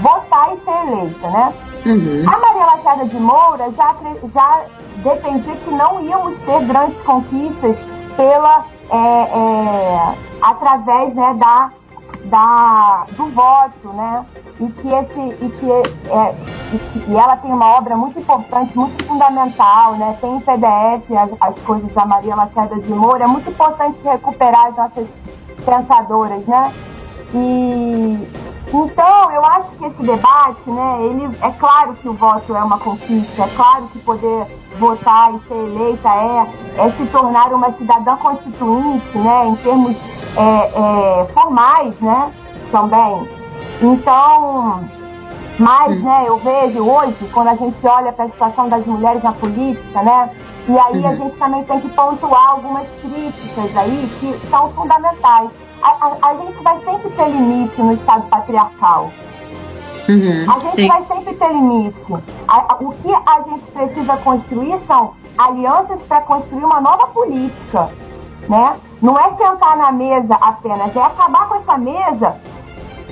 votar 0.00 0.54
e 0.54 0.60
ser 0.64 0.92
eleita, 0.92 1.30
né? 1.30 1.54
Uhum. 1.86 2.24
A 2.28 2.38
Maria 2.38 2.66
Lacerda 2.66 3.04
de 3.06 3.16
Moura 3.16 3.70
já, 3.72 3.96
já 4.32 4.64
defendia 4.96 5.56
que 5.56 5.70
não 5.70 6.00
íamos 6.00 6.38
ter 6.40 6.64
grandes 6.66 7.00
conquistas 7.02 7.76
pela, 8.16 8.64
é, 8.90 8.96
é, 8.96 10.14
através 10.42 11.14
né, 11.14 11.34
da 11.34 11.70
da, 12.28 13.04
do 13.12 13.26
voto, 13.26 13.88
né? 13.94 14.24
E 14.60 14.68
que, 14.68 14.88
esse, 14.88 15.44
e, 15.44 15.50
que, 15.50 15.70
é, 15.70 16.34
e, 16.72 16.78
que, 16.78 17.10
e 17.10 17.16
ela 17.16 17.36
tem 17.36 17.52
uma 17.52 17.76
obra 17.76 17.96
muito 17.96 18.18
importante, 18.18 18.76
muito 18.76 19.04
fundamental, 19.04 19.94
né? 19.94 20.16
Tem 20.20 20.36
em 20.36 20.40
PDF 20.40 21.10
as, 21.16 21.30
as 21.40 21.58
coisas 21.64 21.92
da 21.92 22.06
Maria 22.06 22.34
Lacerda 22.34 22.76
de 22.76 22.92
Moura. 22.92 23.24
É 23.24 23.28
muito 23.28 23.50
importante 23.50 23.98
recuperar 24.02 24.66
as 24.66 24.76
nossas 24.76 25.08
pensadoras, 25.64 26.44
né? 26.46 26.72
E 27.34 28.28
então 28.72 29.32
eu 29.32 29.44
acho 29.44 29.70
que 29.70 29.86
esse 29.86 30.02
debate, 30.02 30.70
né? 30.70 30.98
Ele 31.02 31.38
é 31.40 31.50
claro 31.52 31.94
que 31.94 32.08
o 32.08 32.12
voto 32.12 32.54
é 32.54 32.62
uma 32.62 32.78
conquista, 32.78 33.42
é 33.42 33.48
claro 33.56 33.88
que 33.88 33.98
poder 34.00 34.46
votar 34.78 35.34
e 35.34 35.40
ser 35.48 35.54
eleita 35.54 36.08
é, 36.08 36.86
é 36.86 36.90
se 36.92 37.06
tornar 37.06 37.52
uma 37.52 37.72
cidadã 37.72 38.16
constituinte, 38.16 39.18
né? 39.18 39.46
Em 39.46 39.56
termos 39.56 39.96
é, 40.36 41.22
é, 41.22 41.24
formais, 41.32 41.98
né? 42.00 42.32
Também. 42.70 43.28
Então, 43.80 44.84
mas, 45.58 46.02
né, 46.02 46.24
eu 46.26 46.36
vejo 46.38 46.82
hoje, 46.82 47.16
quando 47.32 47.48
a 47.48 47.54
gente 47.56 47.86
olha 47.86 48.12
para 48.12 48.26
a 48.26 48.28
situação 48.28 48.68
das 48.68 48.84
mulheres 48.86 49.22
na 49.22 49.32
política, 49.32 50.02
né? 50.02 50.30
E 50.68 50.78
aí 50.78 51.06
a 51.06 51.14
gente 51.14 51.36
também 51.36 51.64
tem 51.64 51.80
que 51.80 51.88
pontuar 51.88 52.50
algumas 52.50 52.86
críticas 53.00 53.76
aí 53.76 54.08
que 54.20 54.48
são 54.48 54.70
fundamentais. 54.72 55.50
A, 55.82 55.88
a, 55.88 56.30
a 56.30 56.34
gente 56.36 56.62
vai 56.62 56.78
sempre 56.84 57.10
ter 57.10 57.28
limite 57.28 57.80
no 57.80 57.92
Estado 57.94 58.26
patriarcal. 58.28 59.10
Uhum, 60.08 60.50
a 60.50 60.58
gente 60.60 60.74
sim. 60.74 60.88
vai 60.88 61.04
sempre 61.04 61.34
ter 61.34 61.48
limite. 61.48 62.14
A, 62.46 62.76
o 62.80 62.92
que 62.92 63.12
a 63.12 63.42
gente 63.42 63.64
precisa 63.70 64.16
construir 64.18 64.78
são 64.86 65.14
alianças 65.36 66.00
para 66.02 66.20
construir 66.22 66.64
uma 66.64 66.80
nova 66.80 67.06
política 67.08 67.90
né? 68.48 68.76
Não 69.00 69.18
é 69.18 69.34
sentar 69.36 69.76
na 69.76 69.92
mesa 69.92 70.34
apenas, 70.40 70.94
é 70.94 71.02
acabar 71.02 71.48
com 71.48 71.54
essa 71.56 71.78
mesa 71.78 72.36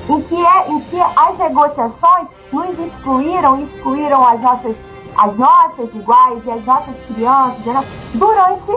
em 0.09 0.21
que, 0.23 0.35
é, 0.35 0.71
em 0.71 0.81
que 0.81 1.01
as 1.01 1.39
negociações 1.39 2.29
nos 2.53 2.79
excluíram, 2.79 3.63
excluíram 3.63 4.27
as 4.27 4.41
nossas, 4.41 4.77
as 5.17 5.37
nossas 5.37 5.95
iguais 5.95 6.45
e 6.45 6.51
as 6.51 6.65
nossas 6.65 6.97
crianças 7.07 7.65
né? 7.65 7.85
durante 8.15 8.73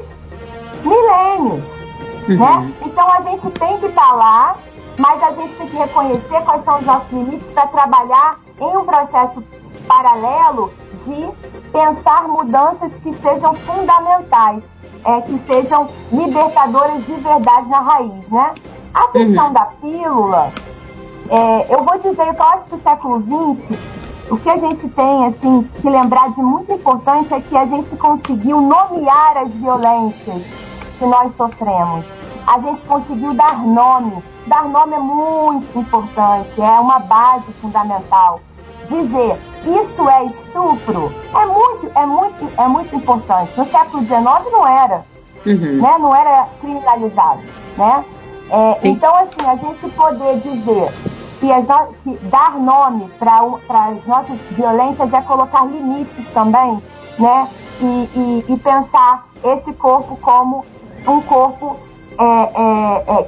milênios. 0.83 1.63
uhum. 2.27 2.37
né? 2.37 2.73
Então 2.85 3.11
a 3.11 3.21
gente 3.21 3.49
tem 3.51 3.79
que 3.79 3.87
estar 3.87 4.01
tá 4.01 4.13
lá, 4.13 4.55
mas 4.97 5.21
a 5.23 5.31
gente 5.33 5.55
tem 5.55 5.67
que 5.67 5.77
reconhecer 5.77 6.41
quais 6.43 6.63
são 6.63 6.79
os 6.79 6.85
nossos 6.85 7.11
limites 7.11 7.47
para 7.49 7.67
trabalhar 7.67 8.39
em 8.59 8.77
um 8.77 8.85
processo 8.85 9.43
paralelo 9.87 10.71
de 11.05 11.31
pensar 11.71 12.27
mudanças 12.27 12.93
que 12.99 13.13
sejam 13.13 13.55
fundamentais, 13.55 14.63
é, 15.05 15.21
que 15.21 15.41
sejam 15.47 15.87
libertadoras 16.11 17.05
de 17.05 17.13
verdade 17.13 17.69
na 17.69 17.79
raiz, 17.79 18.29
né? 18.29 18.53
A 18.93 19.07
questão 19.07 19.47
uhum. 19.47 19.53
da 19.53 19.65
pílula, 19.65 20.51
é, 21.29 21.73
eu 21.73 21.83
vou 21.83 21.97
dizer 21.99 22.33
que 22.33 22.41
eu 22.41 22.45
acho 22.45 22.65
que 22.65 22.75
o 22.75 22.81
século 22.81 23.21
XX, 23.21 23.79
o 24.31 24.37
que 24.37 24.49
a 24.49 24.57
gente 24.57 24.87
tem 24.89 25.25
assim 25.27 25.69
que 25.79 25.89
lembrar 25.89 26.31
de 26.31 26.41
muito 26.41 26.71
importante 26.71 27.33
é 27.33 27.39
que 27.39 27.55
a 27.55 27.65
gente 27.65 27.95
conseguiu 27.97 28.59
nomear 28.61 29.37
as 29.37 29.51
violências 29.51 30.43
que 30.97 31.05
nós 31.05 31.35
sofremos. 31.35 32.05
A 32.47 32.59
gente 32.59 32.81
conseguiu 32.81 33.33
dar 33.33 33.63
nome. 33.65 34.23
Dar 34.47 34.67
nome 34.67 34.95
é 34.95 34.99
muito 34.99 35.79
importante, 35.79 36.59
é 36.59 36.79
uma 36.79 36.99
base 36.99 37.51
fundamental. 37.61 38.39
Dizer 38.89 39.37
isso 39.63 40.09
é 40.09 40.25
estupro 40.25 41.13
é 41.33 41.45
muito, 41.45 41.91
é 41.95 42.05
muito, 42.05 42.51
é 42.57 42.67
muito 42.67 42.95
importante. 42.95 43.51
No 43.57 43.65
século 43.69 44.03
XIX 44.03 44.23
não 44.51 44.67
era, 44.67 45.05
uhum. 45.45 45.81
né? 45.81 45.97
Não 45.99 46.15
era 46.15 46.47
criminalizado, 46.61 47.41
né? 47.77 48.05
É, 48.51 48.87
então 48.87 49.15
assim 49.15 49.47
a 49.47 49.55
gente 49.55 49.89
poder 49.95 50.39
dizer 50.39 50.91
que, 51.39 51.51
as 51.51 51.67
no... 51.67 51.93
que 52.03 52.17
dar 52.25 52.57
nome 52.59 53.09
para 53.19 53.41
as 53.41 54.05
nossas 54.07 54.39
violências 54.51 55.13
é 55.13 55.21
colocar 55.21 55.65
limites 55.65 56.25
também, 56.33 56.81
né? 57.17 57.47
E, 57.79 57.85
e, 57.85 58.45
e 58.49 58.57
pensar 58.57 59.27
esse 59.43 59.71
corpo 59.73 60.17
como 60.17 60.65
um 61.07 61.21
corpo 61.21 61.77
é, 62.17 62.23
é, 62.23 63.19
é, 63.19 63.23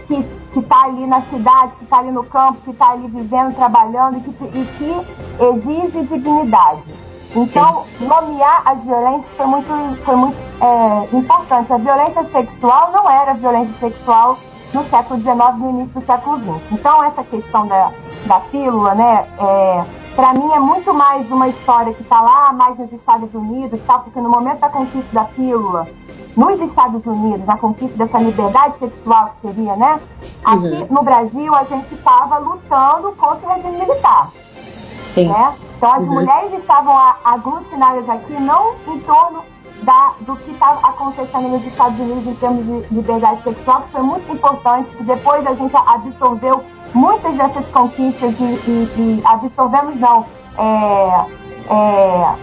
que 0.52 0.60
está 0.60 0.84
ali 0.84 1.06
na 1.08 1.22
cidade, 1.24 1.74
que 1.78 1.84
está 1.84 2.00
ali 2.00 2.12
no 2.12 2.24
campo, 2.26 2.60
que 2.64 2.72
está 2.72 2.92
ali 2.92 3.08
vivendo, 3.08 3.56
trabalhando 3.56 4.18
e 4.18 4.22
que, 4.22 4.44
e 4.46 4.66
que 4.78 5.76
exige 5.76 6.18
dignidade. 6.18 6.84
Então, 7.36 7.86
Sim. 7.98 8.08
nomear 8.08 8.62
as 8.66 8.84
violências 8.84 9.32
foi 9.38 9.46
muito, 9.46 10.04
foi 10.04 10.16
muito 10.16 10.38
é, 10.62 11.16
importante. 11.16 11.72
A 11.72 11.78
violência 11.78 12.24
sexual 12.26 12.92
não 12.92 13.10
era 13.10 13.34
violência 13.34 13.74
sexual 13.80 14.38
no 14.74 14.84
século 14.90 15.22
XIX 15.22 15.38
no 15.58 15.70
início 15.70 16.00
do 16.00 16.06
século 16.06 16.38
XX. 16.40 16.72
Então, 16.72 17.04
essa 17.04 17.24
questão 17.24 17.68
da, 17.68 17.92
da 18.26 18.40
pílula, 18.42 18.96
né, 18.96 19.28
é, 19.40 19.86
para 20.16 20.34
mim 20.34 20.52
é 20.52 20.60
muito 20.60 20.94
mais 20.94 21.30
uma 21.32 21.48
história 21.48 21.94
que 21.94 22.02
está 22.02 22.22
lá 22.22 22.52
mais 22.52 22.78
nos 22.78 22.92
Estados 22.92 23.34
Unidos, 23.34 23.80
tá? 23.88 24.00
porque 24.00 24.20
no 24.20 24.30
momento 24.30 24.60
da 24.60 24.70
conquista 24.70 25.14
da 25.14 25.24
pílula, 25.24 25.88
nos 26.36 26.60
Estados 26.62 27.06
Unidos, 27.06 27.46
na 27.46 27.58
conquista 27.58 27.98
dessa 27.98 28.18
liberdade 28.18 28.80
sexual 28.80 29.36
que 29.42 29.48
seria, 29.48 29.76
né, 29.76 30.00
aqui 30.44 30.66
uhum. 30.66 30.88
no 30.90 31.04
Brasil 31.04 31.54
a 31.54 31.64
gente 31.66 31.94
estava 31.94 32.38
lutando 32.38 33.12
contra 33.14 33.48
o 33.48 33.54
regime 33.54 33.78
militar. 33.78 34.32
Sim. 35.12 35.28
Né? 35.28 35.54
Então 35.78 35.92
as 35.92 36.04
uhum. 36.04 36.14
mulheres 36.14 36.54
estavam 36.54 36.96
aglutinadas 37.24 38.08
aqui 38.10 38.34
não 38.34 38.76
em 38.88 39.00
torno 39.02 39.44
da, 39.84 40.14
do 40.22 40.36
que 40.38 40.52
estava 40.52 40.80
acontecendo 40.88 41.50
nos 41.50 41.66
Estados 41.66 42.00
Unidos 42.00 42.28
em 42.28 42.36
termos 42.36 42.66
de 42.66 42.94
liberdade 42.94 43.44
sexual, 43.44 43.82
que 43.82 43.92
foi 43.92 44.02
muito 44.02 44.32
importante, 44.32 44.90
que 44.96 45.04
depois 45.04 45.46
a 45.46 45.54
gente 45.56 45.76
absorveu 45.76 46.64
muitas 46.94 47.36
dessas 47.36 47.66
conquistas 47.68 48.34
e, 48.40 48.44
e, 48.44 48.94
e 48.98 49.22
absorvemos, 49.26 50.00
não, 50.00 50.26
é, 50.58 51.26
é, 51.70 52.36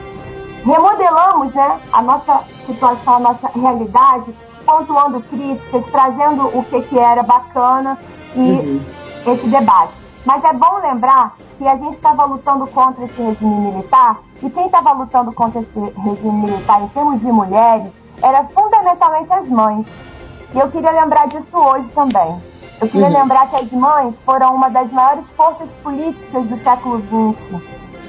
remodelamos 0.64 1.52
né, 1.54 1.80
a 1.92 2.02
nossa 2.02 2.44
situação, 2.66 3.16
a 3.16 3.20
nossa 3.20 3.48
realidade, 3.48 4.34
pontuando 4.64 5.20
críticas, 5.22 5.84
trazendo 5.86 6.46
o 6.46 6.64
que, 6.64 6.82
que 6.82 6.98
era 6.98 7.22
bacana 7.22 7.98
e 8.34 8.40
uhum. 8.40 8.84
esse 9.26 9.46
debate. 9.48 9.94
Mas 10.26 10.44
é 10.44 10.52
bom 10.52 10.78
lembrar 10.82 11.36
que 11.56 11.66
a 11.66 11.76
gente 11.76 11.94
estava 11.94 12.24
lutando 12.24 12.66
contra 12.66 13.04
esse 13.04 13.20
regime 13.20 13.70
militar 13.70 14.18
e 14.42 14.50
quem 14.50 14.66
estava 14.66 14.92
lutando 14.92 15.32
contra 15.32 15.60
esse 15.60 15.80
regime 15.80 16.46
militar 16.46 16.82
em 16.82 16.88
termos 16.88 17.20
de 17.20 17.32
mulheres 17.32 17.90
era 18.22 18.44
fundamentalmente 18.44 19.32
as 19.32 19.48
mães. 19.48 19.86
E 20.54 20.58
eu 20.58 20.70
queria 20.70 20.90
lembrar 20.90 21.28
disso 21.28 21.56
hoje 21.56 21.88
também. 21.92 22.40
Eu 22.80 22.88
queria 22.88 23.08
uhum. 23.08 23.22
lembrar 23.22 23.48
que 23.48 23.56
as 23.56 23.70
mães 23.72 24.14
foram 24.24 24.54
uma 24.54 24.68
das 24.68 24.90
maiores 24.92 25.26
forças 25.30 25.68
políticas 25.82 26.44
do 26.44 26.62
século 26.62 27.00
XX 27.00 27.62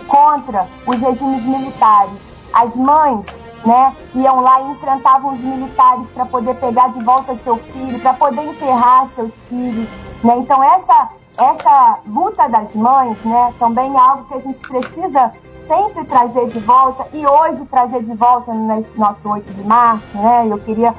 contra 0.08 0.68
os 0.86 1.00
regimes 1.00 1.44
militares. 1.44 2.29
As 2.54 2.76
mães 2.76 3.26
né, 3.66 3.96
iam 4.16 4.40
lá 4.40 4.62
e 4.62 4.72
enfrentavam 4.72 5.34
os 5.34 5.40
militares 5.40 6.08
para 6.14 6.26
poder 6.26 6.56
pegar 6.56 6.90
de 6.90 7.04
volta 7.04 7.38
seu 7.44 7.58
filho, 7.58 8.00
para 8.00 8.14
poder 8.14 8.46
enterrar 8.46 9.08
seus 9.16 9.32
filhos. 9.50 9.90
Né? 10.24 10.38
Então, 10.38 10.64
essa, 10.64 11.10
essa 11.38 12.00
luta 12.08 12.48
das 12.48 12.74
mães 12.74 13.18
né, 13.24 13.54
também 13.60 13.94
é 13.94 14.00
algo 14.00 14.24
que 14.26 14.34
a 14.36 14.40
gente 14.40 14.60
precisa 14.60 15.32
sempre 15.68 16.04
trazer 16.06 16.48
de 16.48 16.60
volta 16.60 17.06
e 17.14 17.26
hoje 17.26 17.64
trazer 17.66 18.04
de 18.04 18.14
volta 18.16 18.54
nesse 18.54 18.98
nosso 18.98 19.30
8 19.30 19.54
de 19.54 19.64
março. 19.64 20.18
Né? 20.18 20.48
Eu 20.50 20.58
queria 20.60 20.96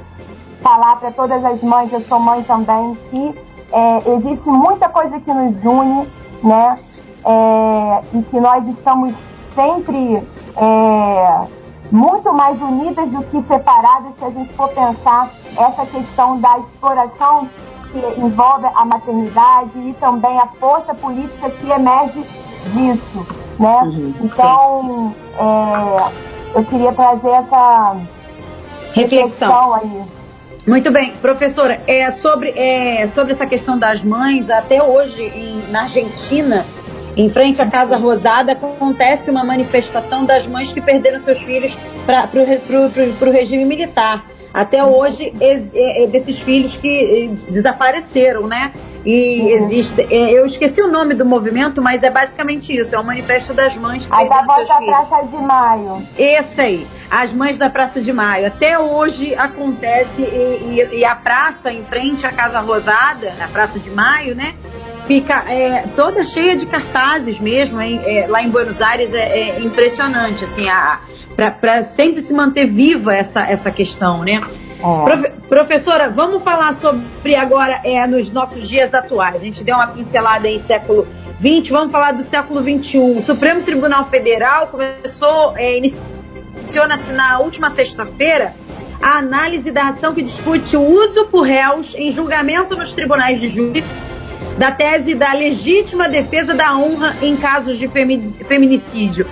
falar 0.62 0.96
para 0.96 1.10
todas 1.10 1.44
as 1.44 1.62
mães, 1.62 1.92
eu 1.92 2.00
sou 2.02 2.20
mãe 2.20 2.42
também, 2.44 2.94
que 3.10 3.34
é, 3.72 4.14
existe 4.14 4.48
muita 4.48 4.88
coisa 4.88 5.18
que 5.20 5.32
nos 5.32 5.64
une, 5.64 6.08
né? 6.42 6.76
É, 7.24 8.02
e 8.14 8.22
que 8.22 8.40
nós 8.40 8.66
estamos 8.66 9.14
sempre 9.54 10.26
é, 10.56 11.46
muito 11.90 12.32
mais 12.32 12.60
unidas 12.60 13.08
do 13.10 13.22
que 13.24 13.42
separadas 13.48 14.12
se 14.18 14.24
a 14.24 14.30
gente 14.30 14.52
for 14.54 14.68
pensar 14.68 15.30
essa 15.56 15.86
questão 15.86 16.40
da 16.40 16.58
exploração 16.58 17.48
que 17.92 18.20
envolve 18.20 18.66
a 18.66 18.84
maternidade 18.84 19.78
e 19.78 19.92
também 19.94 20.38
a 20.38 20.46
força 20.46 20.94
política 20.94 21.50
que 21.50 21.70
emerge 21.70 22.24
disso, 22.72 23.26
né? 23.58 23.82
Uhum, 23.82 24.14
então, 24.22 25.14
é, 25.38 26.58
eu 26.58 26.64
queria 26.64 26.92
trazer 26.92 27.30
essa 27.30 27.96
reflexão, 28.92 29.48
reflexão 29.48 29.74
aí. 29.74 30.04
Muito 30.66 30.90
bem, 30.92 31.14
professora, 31.16 31.82
é 31.86 32.10
sobre, 32.12 32.50
é, 32.50 33.06
sobre 33.08 33.32
essa 33.32 33.46
questão 33.46 33.78
das 33.78 34.04
mães, 34.04 34.50
até 34.50 34.82
hoje 34.82 35.22
em, 35.22 35.70
na 35.70 35.82
Argentina, 35.82 36.66
em 37.16 37.28
frente 37.28 37.60
à 37.60 37.66
Casa 37.66 37.96
Rosada, 37.96 38.52
acontece 38.52 39.30
uma 39.30 39.44
manifestação 39.44 40.24
das 40.24 40.46
mães 40.46 40.72
que 40.72 40.80
perderam 40.80 41.18
seus 41.18 41.40
filhos 41.40 41.76
para 42.06 42.28
o 43.28 43.30
regime 43.30 43.64
militar. 43.64 44.24
Até 44.52 44.84
hoje, 44.84 45.32
é, 45.40 46.02
é, 46.02 46.06
desses 46.08 46.38
filhos 46.40 46.76
que 46.76 47.28
é, 47.48 47.50
desapareceram, 47.52 48.48
né? 48.48 48.72
E 49.04 49.40
uhum. 49.40 49.48
existe. 49.48 50.02
É, 50.10 50.32
eu 50.32 50.44
esqueci 50.44 50.82
o 50.82 50.88
nome 50.88 51.14
do 51.14 51.24
movimento, 51.24 51.80
mas 51.80 52.02
é 52.02 52.10
basicamente 52.10 52.76
isso: 52.76 52.94
é 52.94 52.98
o 52.98 53.04
manifesto 53.04 53.54
das 53.54 53.76
mães 53.76 54.06
que 54.06 54.10
perderam 54.10 54.54
seus 54.56 54.68
filhos. 54.68 55.08
Praça 55.08 55.26
de 55.26 55.36
Maio. 55.36 56.06
Esse 56.18 56.60
aí, 56.60 56.86
as 57.10 57.32
mães 57.32 57.58
da 57.58 57.70
Praça 57.70 58.00
de 58.00 58.12
Maio. 58.12 58.48
Até 58.48 58.78
hoje 58.78 59.34
acontece, 59.36 60.20
e, 60.20 60.80
e, 60.80 60.98
e 60.98 61.04
a 61.04 61.14
praça 61.14 61.72
em 61.72 61.84
frente 61.84 62.26
à 62.26 62.32
Casa 62.32 62.60
Rosada, 62.60 63.32
a 63.40 63.48
Praça 63.48 63.78
de 63.78 63.88
Maio, 63.88 64.34
né? 64.34 64.54
Fica 65.10 65.42
é, 65.52 65.88
toda 65.96 66.22
cheia 66.22 66.54
de 66.54 66.66
cartazes 66.66 67.40
mesmo, 67.40 67.80
é, 67.80 68.26
lá 68.28 68.44
em 68.44 68.48
Buenos 68.48 68.80
Aires 68.80 69.12
é, 69.12 69.40
é 69.40 69.60
impressionante, 69.60 70.44
assim, 70.44 70.66
para 71.34 71.82
sempre 71.82 72.20
se 72.20 72.32
manter 72.32 72.68
viva 72.68 73.12
essa, 73.12 73.40
essa 73.40 73.72
questão, 73.72 74.22
né? 74.22 74.40
Profe, 74.78 75.30
professora, 75.48 76.08
vamos 76.08 76.44
falar 76.44 76.74
sobre 76.74 77.34
agora 77.34 77.80
é, 77.82 78.06
nos 78.06 78.30
nossos 78.30 78.68
dias 78.68 78.94
atuais. 78.94 79.34
A 79.34 79.38
gente 79.40 79.64
deu 79.64 79.74
uma 79.74 79.88
pincelada 79.88 80.46
em 80.48 80.62
século 80.62 81.08
XX, 81.40 81.70
vamos 81.70 81.90
falar 81.90 82.12
do 82.12 82.22
século 82.22 82.62
XXI. 82.62 82.98
O 82.98 83.20
Supremo 83.20 83.62
Tribunal 83.62 84.04
Federal 84.04 84.68
começou, 84.68 85.54
é, 85.56 85.76
iniciou-se 85.76 87.12
na 87.12 87.40
última 87.40 87.70
sexta-feira 87.70 88.54
a 89.02 89.18
análise 89.18 89.72
da 89.72 89.88
ação 89.88 90.14
que 90.14 90.22
discute 90.22 90.76
o 90.76 90.82
uso 90.82 91.26
por 91.26 91.40
réus 91.40 91.96
em 91.96 92.12
julgamento 92.12 92.76
nos 92.76 92.94
tribunais 92.94 93.40
de 93.40 93.48
júri 93.48 93.82
da 94.60 94.70
tese 94.70 95.14
da 95.14 95.32
legítima 95.32 96.06
defesa 96.06 96.52
da 96.52 96.76
honra 96.76 97.16
em 97.22 97.34
casos 97.34 97.78
de 97.78 97.88
feminicídio. 97.88 99.26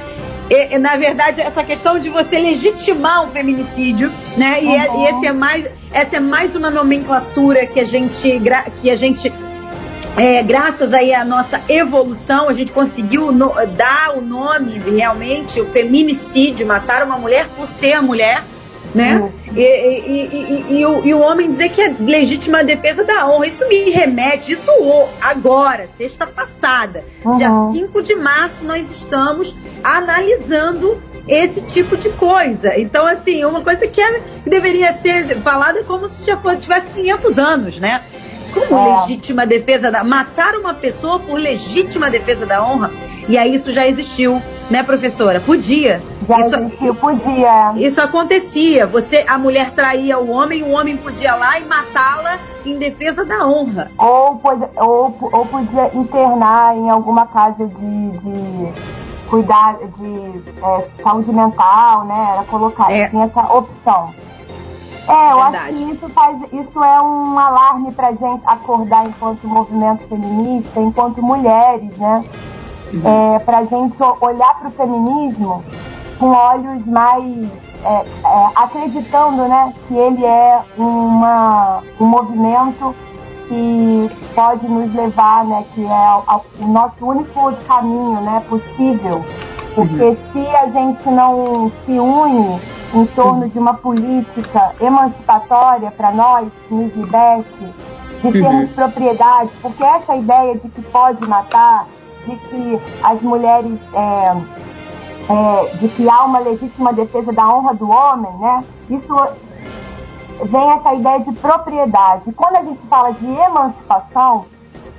E, 0.48 0.78
na 0.78 0.96
verdade, 0.96 1.42
essa 1.42 1.62
questão 1.62 1.98
de 1.98 2.08
você 2.08 2.38
legitimar 2.38 3.26
um 3.26 3.28
feminicídio, 3.28 4.10
né? 4.38 4.64
E, 4.64 4.66
uhum. 4.68 5.02
e 5.02 5.08
esse 5.10 5.26
é 5.26 5.32
mais, 5.32 5.68
essa 5.92 6.16
é 6.16 6.20
mais 6.20 6.56
uma 6.56 6.70
nomenclatura 6.70 7.66
que 7.66 7.78
a 7.78 7.84
gente, 7.84 8.40
que 8.80 8.90
a 8.90 8.96
gente 8.96 9.30
é, 10.16 10.42
graças 10.42 10.94
aí 10.94 11.12
à 11.12 11.26
nossa 11.26 11.60
evolução, 11.68 12.48
a 12.48 12.54
gente 12.54 12.72
conseguiu 12.72 13.30
no, 13.30 13.52
dar 13.76 14.16
o 14.16 14.22
nome 14.22 14.78
realmente, 14.78 15.60
o 15.60 15.66
feminicídio, 15.66 16.66
matar 16.66 17.04
uma 17.04 17.18
mulher 17.18 17.48
por 17.54 17.66
ser 17.66 18.00
mulher 18.00 18.42
né? 18.94 19.18
Uhum. 19.18 19.30
E, 19.54 19.60
e, 19.60 20.26
e, 20.26 20.80
e, 20.80 20.86
o, 20.86 21.16
o, 21.16 21.20
homem 21.20 21.48
dizer 21.48 21.70
que 21.70 21.80
é 21.80 21.94
legítima 21.98 22.64
defesa 22.64 23.04
da 23.04 23.28
honra. 23.28 23.46
Isso 23.46 23.66
me 23.68 23.90
remete, 23.90 24.52
isso 24.52 24.70
agora, 25.20 25.88
sexta 25.96 26.26
passada, 26.26 27.04
dia 27.36 27.50
5 27.72 28.02
de 28.02 28.14
março, 28.14 28.64
nós 28.64 28.90
estamos 28.90 29.54
analisando 29.82 31.00
esse 31.26 31.60
tipo 31.62 31.96
de 31.96 32.08
coisa. 32.10 32.78
Então, 32.78 33.06
assim, 33.06 33.44
uma 33.44 33.60
coisa 33.60 33.86
que, 33.86 34.00
era, 34.00 34.20
que 34.20 34.48
deveria 34.48 34.94
ser 34.94 35.40
falada 35.42 35.84
como 35.84 36.08
se 36.08 36.24
já 36.24 36.36
fosse, 36.38 36.58
tivesse 36.58 36.90
500 36.90 37.38
anos, 37.38 37.78
né? 37.78 38.02
Como 38.52 38.78
é. 38.78 39.00
legítima 39.00 39.46
defesa 39.46 39.90
da. 39.90 40.02
Matar 40.02 40.54
uma 40.56 40.74
pessoa 40.74 41.18
por 41.18 41.38
legítima 41.38 42.10
defesa 42.10 42.46
da 42.46 42.64
honra. 42.64 42.90
E 43.28 43.36
aí 43.36 43.54
isso 43.54 43.70
já 43.70 43.86
existiu, 43.86 44.40
né, 44.70 44.82
professora? 44.82 45.40
Podia. 45.40 46.00
Já 46.26 46.40
isso, 46.40 46.56
existiu, 46.56 46.94
podia. 46.94 47.72
Isso 47.76 48.00
acontecia. 48.00 48.86
Você, 48.86 49.24
a 49.28 49.36
mulher 49.36 49.72
traía 49.72 50.18
o 50.18 50.30
homem, 50.30 50.62
o 50.62 50.70
homem 50.70 50.96
podia 50.96 51.34
lá 51.34 51.58
e 51.60 51.64
matá-la 51.64 52.38
em 52.64 52.78
defesa 52.78 53.24
da 53.24 53.46
honra. 53.46 53.90
Ou, 53.98 54.40
ou, 54.76 55.16
ou 55.20 55.46
podia 55.46 55.90
internar 55.94 56.76
em 56.76 56.88
alguma 56.88 57.26
casa 57.26 57.66
de, 57.66 58.10
de 58.18 58.72
cuidar 59.28 59.76
de 59.98 60.42
é, 60.62 61.02
saúde 61.02 61.32
mental, 61.32 62.06
né? 62.06 62.28
Era 62.32 62.44
colocar, 62.44 62.90
é. 62.90 63.08
tinha 63.08 63.24
essa 63.24 63.42
opção. 63.52 64.14
É, 65.08 65.32
eu 65.32 65.40
acho 65.40 65.64
que 65.68 65.90
isso 65.90 66.08
faz, 66.10 66.38
isso 66.52 66.84
é 66.84 67.00
um 67.00 67.38
alarme 67.38 67.92
pra 67.92 68.10
gente 68.12 68.42
acordar 68.44 69.06
enquanto 69.06 69.48
movimento 69.48 70.06
feminista, 70.06 70.80
enquanto 70.80 71.22
mulheres, 71.22 71.96
né? 71.96 72.22
Uhum. 72.92 73.34
É, 73.34 73.38
pra 73.38 73.64
gente 73.64 73.96
olhar 74.20 74.58
para 74.58 74.68
o 74.68 74.72
feminismo 74.72 75.64
com 76.18 76.30
olhos 76.30 76.86
mais 76.86 77.48
é, 77.84 77.88
é, 77.88 78.48
acreditando, 78.56 79.48
né, 79.48 79.72
que 79.86 79.94
ele 79.94 80.24
é 80.24 80.60
uma, 80.76 81.82
um 82.00 82.06
movimento 82.06 82.94
que 83.48 84.10
pode 84.34 84.68
nos 84.68 84.92
levar, 84.94 85.44
né, 85.44 85.64
que 85.74 85.86
é 85.86 86.64
o 86.64 86.68
nosso 86.68 87.06
único 87.06 87.52
caminho, 87.66 88.20
né, 88.20 88.42
possível. 88.48 89.24
Porque 89.74 90.02
uhum. 90.02 90.16
se 90.32 90.56
a 90.56 90.68
gente 90.70 91.08
não 91.08 91.70
se 91.86 91.98
une 91.98 92.60
em 92.94 93.06
torno 93.06 93.48
de 93.48 93.58
uma 93.58 93.74
política 93.74 94.74
emancipatória 94.80 95.90
para 95.90 96.10
nós, 96.12 96.48
que 96.66 96.74
nos 96.74 96.94
liberte, 96.94 97.74
de 98.22 98.32
termos 98.32 98.68
uhum. 98.68 98.74
propriedade, 98.74 99.50
porque 99.62 99.84
essa 99.84 100.16
ideia 100.16 100.56
de 100.56 100.68
que 100.68 100.82
pode 100.82 101.26
matar, 101.28 101.86
de 102.26 102.36
que 102.36 102.80
as 103.02 103.20
mulheres, 103.22 103.78
é, 103.94 104.36
é, 105.32 105.76
de 105.76 105.88
que 105.88 106.08
há 106.08 106.24
uma 106.24 106.38
legítima 106.40 106.92
defesa 106.92 107.32
da 107.32 107.48
honra 107.48 107.74
do 107.74 107.88
homem, 107.88 108.32
né? 108.38 108.64
Isso 108.90 109.14
vem 110.46 110.70
essa 110.70 110.94
ideia 110.94 111.20
de 111.20 111.32
propriedade. 111.32 112.32
Quando 112.32 112.56
a 112.56 112.62
gente 112.62 112.80
fala 112.86 113.12
de 113.12 113.26
emancipação, 113.26 114.46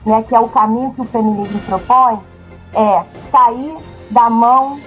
né, 0.06 0.24
que 0.28 0.36
é 0.36 0.40
o 0.40 0.48
caminho 0.50 0.94
que 0.94 1.02
o 1.02 1.06
feminismo 1.06 1.60
propõe, 1.62 2.20
é 2.74 3.04
sair 3.32 3.78
da 4.12 4.30
mão 4.30 4.80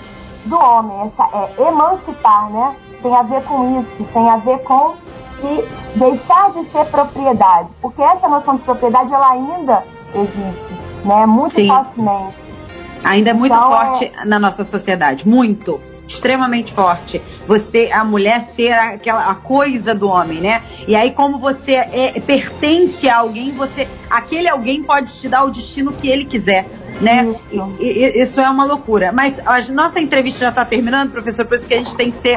do 0.46 0.58
homem, 0.58 1.00
essa, 1.02 1.28
é 1.36 1.68
emancipar, 1.68 2.50
né? 2.50 2.76
Tem 3.02 3.14
a 3.14 3.22
ver 3.22 3.42
com 3.42 3.80
isso, 3.80 4.04
tem 4.12 4.28
a 4.28 4.36
ver 4.36 4.58
com 4.60 4.94
se 5.40 5.98
deixar 5.98 6.52
de 6.52 6.64
ser 6.70 6.84
propriedade, 6.86 7.68
porque 7.80 8.00
essa 8.00 8.28
noção 8.28 8.56
de 8.56 8.62
propriedade 8.62 9.12
ela 9.12 9.32
ainda 9.32 9.82
existe, 10.14 10.74
né? 11.04 11.26
Muito 11.26 11.54
Sim. 11.56 11.66
facilmente. 11.66 12.34
Ainda 13.04 13.30
é 13.30 13.32
muito 13.32 13.52
então, 13.52 13.68
forte 13.68 14.12
é... 14.16 14.24
na 14.24 14.38
nossa 14.38 14.64
sociedade, 14.64 15.28
muito 15.28 15.80
extremamente 16.06 16.72
forte. 16.72 17.20
Você, 17.46 17.90
a 17.92 18.04
mulher 18.04 18.44
ser 18.44 18.72
aquela 18.72 19.30
a 19.30 19.34
coisa 19.34 19.94
do 19.94 20.08
homem, 20.08 20.40
né? 20.40 20.62
E 20.86 20.94
aí 20.94 21.10
como 21.10 21.38
você 21.38 21.74
é, 21.74 22.20
pertence 22.20 23.08
a 23.08 23.18
alguém, 23.18 23.52
você 23.52 23.88
aquele 24.10 24.48
alguém 24.48 24.82
pode 24.82 25.12
te 25.14 25.28
dar 25.28 25.44
o 25.44 25.50
destino 25.50 25.92
que 25.92 26.08
ele 26.08 26.24
quiser 26.24 26.66
né? 27.00 27.34
Isso. 27.50 27.76
E, 27.80 28.22
isso 28.22 28.40
é 28.40 28.48
uma 28.48 28.64
loucura. 28.64 29.12
Mas 29.12 29.40
a 29.44 29.60
nossa 29.72 30.00
entrevista 30.00 30.40
já 30.40 30.48
está 30.50 30.64
terminando, 30.64 31.10
professor, 31.10 31.44
por 31.44 31.56
isso 31.56 31.66
que 31.66 31.74
a 31.74 31.78
gente 31.78 31.96
tem 31.96 32.10
que 32.10 32.18
ser. 32.18 32.36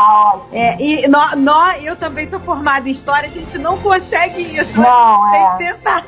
É, 0.51 0.77
e 0.81 1.07
nós, 1.07 1.83
eu 1.83 1.95
também 1.95 2.29
sou 2.29 2.39
formada 2.39 2.87
em 2.87 2.91
história, 2.91 3.27
a 3.27 3.31
gente 3.31 3.57
não 3.57 3.77
consegue 3.79 4.41
isso. 4.41 4.79
Não, 4.79 5.31
tem 5.31 5.41
é. 5.41 5.51
que 5.51 5.57
tentar. 5.57 6.03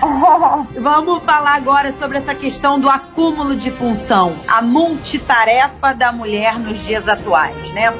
Vamos 0.78 1.22
falar 1.24 1.54
agora 1.54 1.92
sobre 1.92 2.18
essa 2.18 2.34
questão 2.34 2.78
do 2.78 2.88
acúmulo 2.88 3.56
de 3.56 3.70
função, 3.70 4.34
a 4.46 4.60
multitarefa 4.60 5.94
da 5.94 6.12
mulher 6.12 6.58
nos 6.58 6.78
dias 6.84 7.08
atuais, 7.08 7.72
né? 7.72 7.92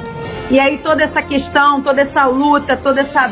E 0.51 0.61
aí 0.61 0.79
toda 0.79 1.03
essa 1.03 1.23
questão, 1.23 1.81
toda 1.81 2.03
essa 2.03 2.25
luta, 2.27 2.77
toda 2.77 3.01
essa, 3.01 3.31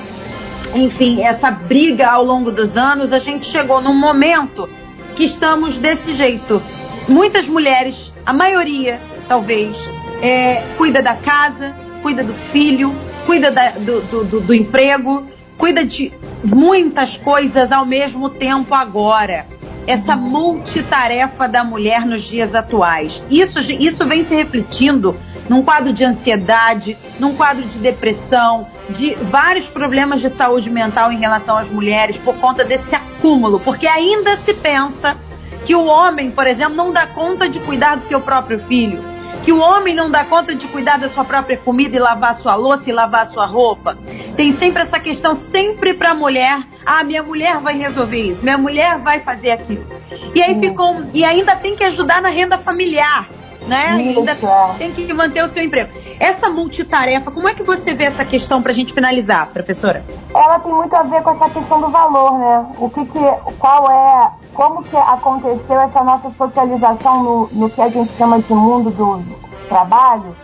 enfim, 0.75 1.23
essa 1.23 1.51
briga 1.51 2.11
ao 2.11 2.25
longo 2.25 2.51
dos 2.51 2.77
anos, 2.77 3.13
a 3.13 3.19
gente 3.19 3.47
chegou 3.47 3.81
num 3.81 3.95
momento 3.95 4.69
que 5.15 5.25
estamos 5.25 5.79
desse 5.79 6.15
jeito. 6.15 6.63
Muitas 7.09 7.47
mulheres, 7.47 8.13
a 8.25 8.33
maioria, 8.33 9.01
talvez, 9.29 9.77
é, 10.23 10.63
cuida 10.77 11.03
da 11.03 11.15
casa, 11.15 11.75
cuida 12.03 12.23
do 12.23 12.35
filho, 12.53 12.95
cuida 13.27 13.51
da, 13.51 13.71
do, 13.71 14.01
do, 14.03 14.41
do, 14.41 14.55
emprego, 14.55 15.27
cuida 15.57 15.85
de 15.85 16.13
muitas 16.43 17.17
coisas 17.17 17.73
ao 17.73 17.87
mesmo 17.87 18.29
tempo 18.29 18.75
agora 18.75 19.47
essa 19.87 20.17
multitarefa 20.17 21.47
da 21.47 21.63
mulher 21.63 22.07
nos 22.07 22.23
dias 22.23 22.55
atuais. 22.55 23.23
Isso, 23.31 23.59
isso 23.61 24.07
vem 24.07 24.25
se 24.25 24.35
refletindo 24.35 25.15
num 25.49 25.63
quadro 25.63 25.93
de 25.93 26.05
ansiedade, 26.05 26.97
num 27.19 27.35
quadro 27.35 27.65
de 27.65 27.79
depressão, 27.79 28.67
de 28.89 29.15
vários 29.15 29.69
problemas 29.69 30.21
de 30.21 30.31
saúde 30.31 30.71
mental 30.71 31.13
em 31.13 31.19
relação 31.19 31.57
às 31.57 31.71
mulheres 31.71 32.19
por 32.19 32.37
conta 32.37 32.65
desse 32.65 32.95
acúmulo, 32.95 33.61
porque 33.61 33.87
ainda 33.87 34.37
se 34.39 34.55
pensa 34.55 35.17
que 35.65 35.75
o 35.75 35.85
homem, 35.85 36.31
por 36.31 36.47
exemplo, 36.47 36.75
não 36.75 36.93
dá 36.93 37.07
conta 37.07 37.49
de 37.49 37.59
cuidar 37.61 37.97
do 37.97 38.05
seu 38.05 38.21
próprio 38.21 38.61
filho, 38.61 39.03
que 39.43 39.53
o 39.53 39.59
homem 39.59 39.95
não 39.95 40.11
dá 40.11 40.25
conta 40.25 40.55
de 40.55 40.67
cuidar 40.69 40.99
da 40.99 41.09
sua 41.09 41.25
própria 41.25 41.57
comida 41.57 41.97
e 41.97 41.99
lavar 41.99 42.31
a 42.31 42.35
sua 42.35 42.55
louça 42.55 42.89
e 42.89 42.93
lavar 42.93 43.23
a 43.23 43.27
sua 43.27 43.47
roupa. 43.47 43.97
Tem 44.37 44.53
sempre 44.53 44.83
essa 44.83 44.99
questão 44.99 45.35
sempre 45.35 45.93
para 45.95 46.11
a 46.11 46.15
mulher, 46.15 46.63
ah, 46.85 47.05
minha 47.05 47.23
mulher 47.23 47.59
vai 47.59 47.77
resolver 47.77 48.31
isso, 48.31 48.43
minha 48.43 48.57
mulher 48.57 48.99
vai 48.99 49.21
fazer 49.21 49.51
aquilo. 49.51 49.87
E 50.35 50.43
aí 50.43 50.59
ficou 50.59 51.05
e 51.13 51.25
ainda 51.25 51.57
tem 51.57 51.77
que 51.77 51.85
ajudar 51.85 52.23
na 52.23 52.31
renda 52.31 52.57
familiar 52.59 53.27
né? 53.67 53.97
Isso, 54.03 54.21
ainda 54.21 54.33
é. 54.33 54.75
tem 54.79 54.93
que 54.93 55.13
manter 55.13 55.43
o 55.43 55.49
seu 55.49 55.63
emprego. 55.63 55.91
Essa 56.19 56.51
multitarefa, 56.51 57.31
como 57.31 57.49
é 57.49 57.55
que 57.55 57.63
você 57.63 57.95
vê 57.95 58.05
essa 58.05 58.25
questão 58.25 58.63
para 58.63 58.73
a 58.73 58.75
gente 58.75 58.93
finalizar, 58.93 59.49
professora? 59.49 60.05
Ela 60.35 60.59
tem 60.59 60.73
muito 60.73 60.95
a 60.95 61.03
ver 61.03 61.23
com 61.23 61.31
essa 61.31 61.51
questão 61.51 61.81
do 61.81 61.89
valor, 61.89 62.39
né? 62.39 62.67
O 62.79 62.91
que, 62.91 63.05
que 63.07 63.19
qual 63.59 63.91
é, 63.91 64.31
como 64.53 64.83
que 64.83 64.97
aconteceu 64.97 65.81
essa 65.81 66.03
nossa 66.05 66.31
socialização 66.37 67.23
no, 67.23 67.49
no 67.53 67.71
que 67.71 67.81
a 67.81 67.89
gente 67.89 68.13
chama 68.15 68.41
de 68.41 68.53
mundo 68.53 68.91
do 68.91 69.25
trabalho, 69.69 70.35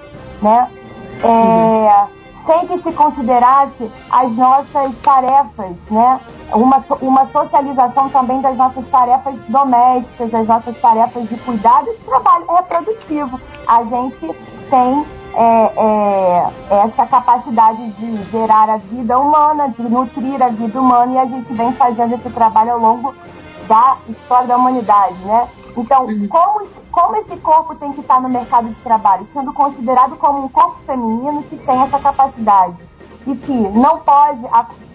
né? 0.42 0.68
É, 1.22 1.26
uhum 1.26 2.19
sem 2.46 2.66
que 2.66 2.82
se 2.82 2.92
considerasse 2.92 3.90
as 4.10 4.32
nossas 4.32 4.98
tarefas, 5.00 5.76
né? 5.90 6.20
Uma, 6.52 6.84
uma 7.00 7.28
socialização 7.28 8.08
também 8.08 8.40
das 8.40 8.56
nossas 8.56 8.88
tarefas 8.88 9.38
domésticas, 9.48 10.30
das 10.30 10.46
nossas 10.46 10.78
tarefas 10.80 11.28
de 11.28 11.36
cuidado 11.38 11.88
e 11.88 11.96
de 11.96 12.04
trabalho 12.04 12.46
reprodutivo. 12.46 13.40
A 13.66 13.84
gente 13.84 14.34
tem 14.68 15.06
é, 15.34 15.72
é, 15.76 16.84
essa 16.84 17.06
capacidade 17.06 17.90
de 17.92 18.24
gerar 18.30 18.68
a 18.68 18.76
vida 18.78 19.18
humana, 19.18 19.68
de 19.68 19.82
nutrir 19.82 20.42
a 20.42 20.48
vida 20.48 20.80
humana, 20.80 21.12
e 21.12 21.18
a 21.18 21.26
gente 21.26 21.52
vem 21.52 21.72
fazendo 21.74 22.14
esse 22.14 22.30
trabalho 22.30 22.72
ao 22.72 22.78
longo 22.78 23.14
da 23.68 23.96
história 24.08 24.48
da 24.48 24.56
humanidade, 24.56 25.24
né? 25.24 25.46
Então, 25.76 26.06
uhum. 26.06 26.28
como, 26.28 26.66
como 26.90 27.16
esse 27.16 27.36
corpo 27.38 27.74
tem 27.74 27.92
que 27.92 28.00
estar 28.00 28.20
no 28.20 28.28
mercado 28.28 28.68
de 28.68 28.74
trabalho? 28.76 29.26
Sendo 29.32 29.52
considerado 29.52 30.16
como 30.16 30.44
um 30.44 30.48
corpo 30.48 30.78
feminino 30.86 31.42
que 31.44 31.56
tem 31.56 31.82
essa 31.82 31.98
capacidade. 31.98 32.76
E 33.26 33.36
que 33.36 33.52
não 33.52 33.98
pode, 33.98 34.44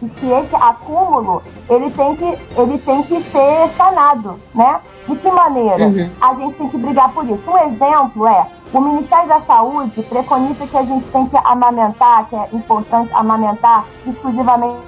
e 0.02 0.10
que 0.10 0.32
esse 0.32 0.56
acúmulo, 0.56 1.44
ele 1.70 1.92
tem 1.92 2.16
que, 2.16 2.26
ele 2.60 2.78
tem 2.80 3.04
que 3.04 3.24
ser 3.32 3.70
sanado, 3.78 4.40
né? 4.54 4.82
De 5.08 5.16
que 5.16 5.30
maneira? 5.30 5.88
Uhum. 5.88 6.10
A 6.20 6.34
gente 6.34 6.56
tem 6.56 6.70
que 6.70 6.78
brigar 6.78 7.14
por 7.14 7.24
isso. 7.30 7.44
Um 7.50 7.58
exemplo 7.58 8.28
é, 8.28 8.48
o 8.74 8.82
Ministério 8.82 9.30
da 9.30 9.42
Saúde 9.42 10.02
preconiza 10.04 10.68
que 10.68 10.78
a 10.78 10.84
gente 10.84 11.08
tem 11.08 11.28
que 11.28 11.38
amamentar, 11.38 12.28
que 12.28 12.36
é 12.36 12.50
importante 12.52 13.14
amamentar 13.14 13.86
exclusivamente 14.06 14.82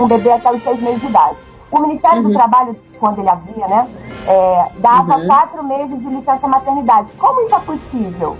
um 0.00 0.06
bebê 0.06 0.32
até 0.32 0.52
os 0.52 0.62
seis 0.62 0.80
meses 0.80 1.00
de 1.00 1.06
idade. 1.06 1.36
O 1.70 1.80
Ministério 1.80 2.22
uhum. 2.22 2.28
do 2.28 2.32
Trabalho, 2.32 2.76
quando 2.98 3.18
ele 3.18 3.28
havia, 3.28 3.66
né, 3.66 3.88
é, 4.26 4.70
dava 4.78 5.16
uhum. 5.16 5.26
quatro 5.26 5.64
meses 5.64 6.00
de 6.00 6.08
licença 6.08 6.46
maternidade. 6.46 7.10
Como 7.18 7.40
isso 7.42 7.54
é 7.54 7.60
possível? 7.60 8.36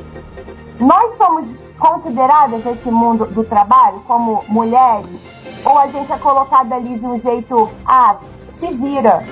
Nós 0.81 1.16
somos 1.16 1.46
consideradas 1.79 2.64
nesse 2.64 2.90
mundo 2.90 3.27
do 3.27 3.44
trabalho 3.44 4.01
como 4.07 4.44
mulheres? 4.49 5.20
Ou 5.64 5.79
a 5.79 5.87
gente 5.88 6.12
é 6.12 6.18
colocada 6.18 6.75
ali 6.75 6.99
de 6.99 7.07
um 7.07 7.18
jeito, 7.20 7.68
ah, 7.87 8.16
se 8.59 8.72
vira, 8.72 9.25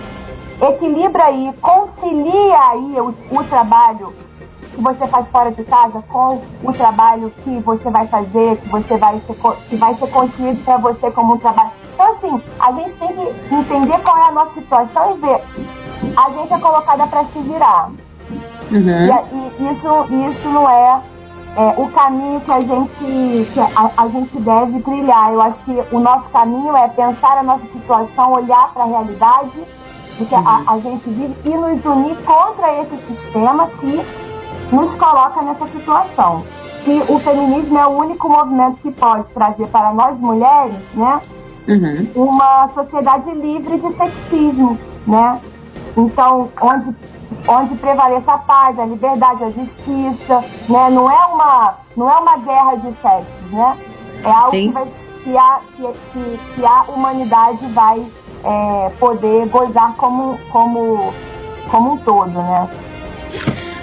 equilibra 0.61 1.25
aí, 1.25 1.53
concilia 1.61 2.59
aí 2.71 3.01
o, 3.01 3.15
o 3.31 3.45
trabalho 3.45 4.13
que 4.75 4.81
você 4.81 5.07
faz 5.07 5.29
fora 5.29 5.53
de 5.53 5.63
casa 5.65 6.03
com 6.09 6.41
o 6.63 6.73
trabalho 6.73 7.31
que 7.43 7.59
você 7.61 7.91
vai 7.91 8.07
fazer, 8.09 8.57
que 8.57 8.69
você 8.69 8.97
vai 8.97 9.21
ser, 9.21 9.37
que 9.69 9.77
vai 9.77 9.95
ser 9.95 10.11
construído 10.11 10.65
para 10.65 10.77
você 10.79 11.11
como 11.11 11.35
um 11.35 11.39
trabalho. 11.39 11.71
Então, 11.95 12.13
assim, 12.13 12.43
a 12.59 12.73
gente 12.73 12.95
tem 12.97 13.09
que 13.09 13.55
entender 13.55 13.99
qual 14.03 14.19
é 14.19 14.29
a 14.29 14.33
nossa 14.33 14.55
situação 14.55 15.17
e 15.17 15.21
ver. 15.21 15.84
A 16.17 16.31
gente 16.31 16.53
é 16.53 16.59
colocada 16.59 17.07
para 17.07 17.25
se 17.25 17.39
virar. 17.41 17.91
Uhum. 18.71 18.79
E, 18.79 19.63
e, 19.63 19.73
isso, 19.73 20.33
isso 20.33 20.49
não 20.49 20.69
é 20.69 21.03
é, 21.57 21.81
o 21.81 21.89
caminho 21.89 22.41
que 22.41 22.51
a 22.51 22.61
gente 22.61 23.49
que 23.53 23.61
a, 23.61 23.91
a, 23.97 24.09
gente 24.09 24.41
deve 24.41 24.81
trilhar. 24.81 25.33
Eu 25.33 25.41
acho 25.41 25.59
que 25.65 25.95
o 25.95 26.01
nosso 26.01 26.29
caminho 26.31 26.77
é 26.77 26.89
pensar 26.89 27.39
a 27.39 27.43
nossa 27.43 27.65
situação, 27.73 28.33
olhar 28.33 28.73
para 28.73 28.83
a 28.83 28.87
realidade 28.87 29.63
do 30.19 30.27
que 30.27 30.35
a, 30.35 30.63
a, 30.67 30.79
gente 30.79 31.09
vive 31.09 31.35
e 31.45 31.51
nos 31.51 31.85
unir 31.85 32.17
contra 32.25 32.81
esse 32.81 32.97
sistema 33.07 33.69
que 33.79 34.05
nos 34.73 34.95
coloca 34.95 35.43
nessa 35.43 35.69
situação. 35.69 36.43
Que 36.85 37.03
o 37.09 37.19
feminismo 37.21 37.79
é 37.79 37.87
o 37.87 37.91
único 37.91 38.29
movimento 38.29 38.79
que 38.83 38.91
pode 38.91 39.29
trazer 39.31 39.67
para 39.69 39.93
nós 39.95 40.19
mulheres, 40.19 40.77
né, 40.95 41.21
uhum. 41.69 42.27
uma 42.27 42.69
sociedade 42.75 43.31
livre 43.31 43.79
de 43.79 43.97
sexismo, 43.97 44.79
né? 45.07 45.41
Então, 45.97 46.51
onde 46.61 46.95
onde 47.49 47.75
prevaleça 47.77 48.33
a 48.33 48.39
paz, 48.39 48.79
a 48.79 48.87
liberdade, 48.87 49.45
a 49.45 49.51
justiça, 49.51 50.45
né? 50.69 50.91
Não 50.91 51.11
é 51.11 51.27
uma, 51.27 51.79
não 51.97 52.11
é 52.11 52.17
uma 52.17 52.37
guerra 52.39 52.77
de 52.77 52.95
sexos, 53.01 53.51
né? 53.51 53.79
É 54.25 54.31
algo 54.31 54.51
que, 54.51 54.69
vai, 54.71 54.87
que, 55.23 55.37
a, 55.37 55.61
que, 55.77 56.39
que, 56.55 56.65
a 56.65 56.83
humanidade 56.83 57.67
vai 57.69 58.05
é, 58.45 58.91
poder 58.99 59.47
gozar 59.49 59.95
como, 59.97 60.39
como, 60.51 61.13
como 61.71 61.93
um 61.93 61.97
todo, 61.99 62.31
né? 62.31 62.69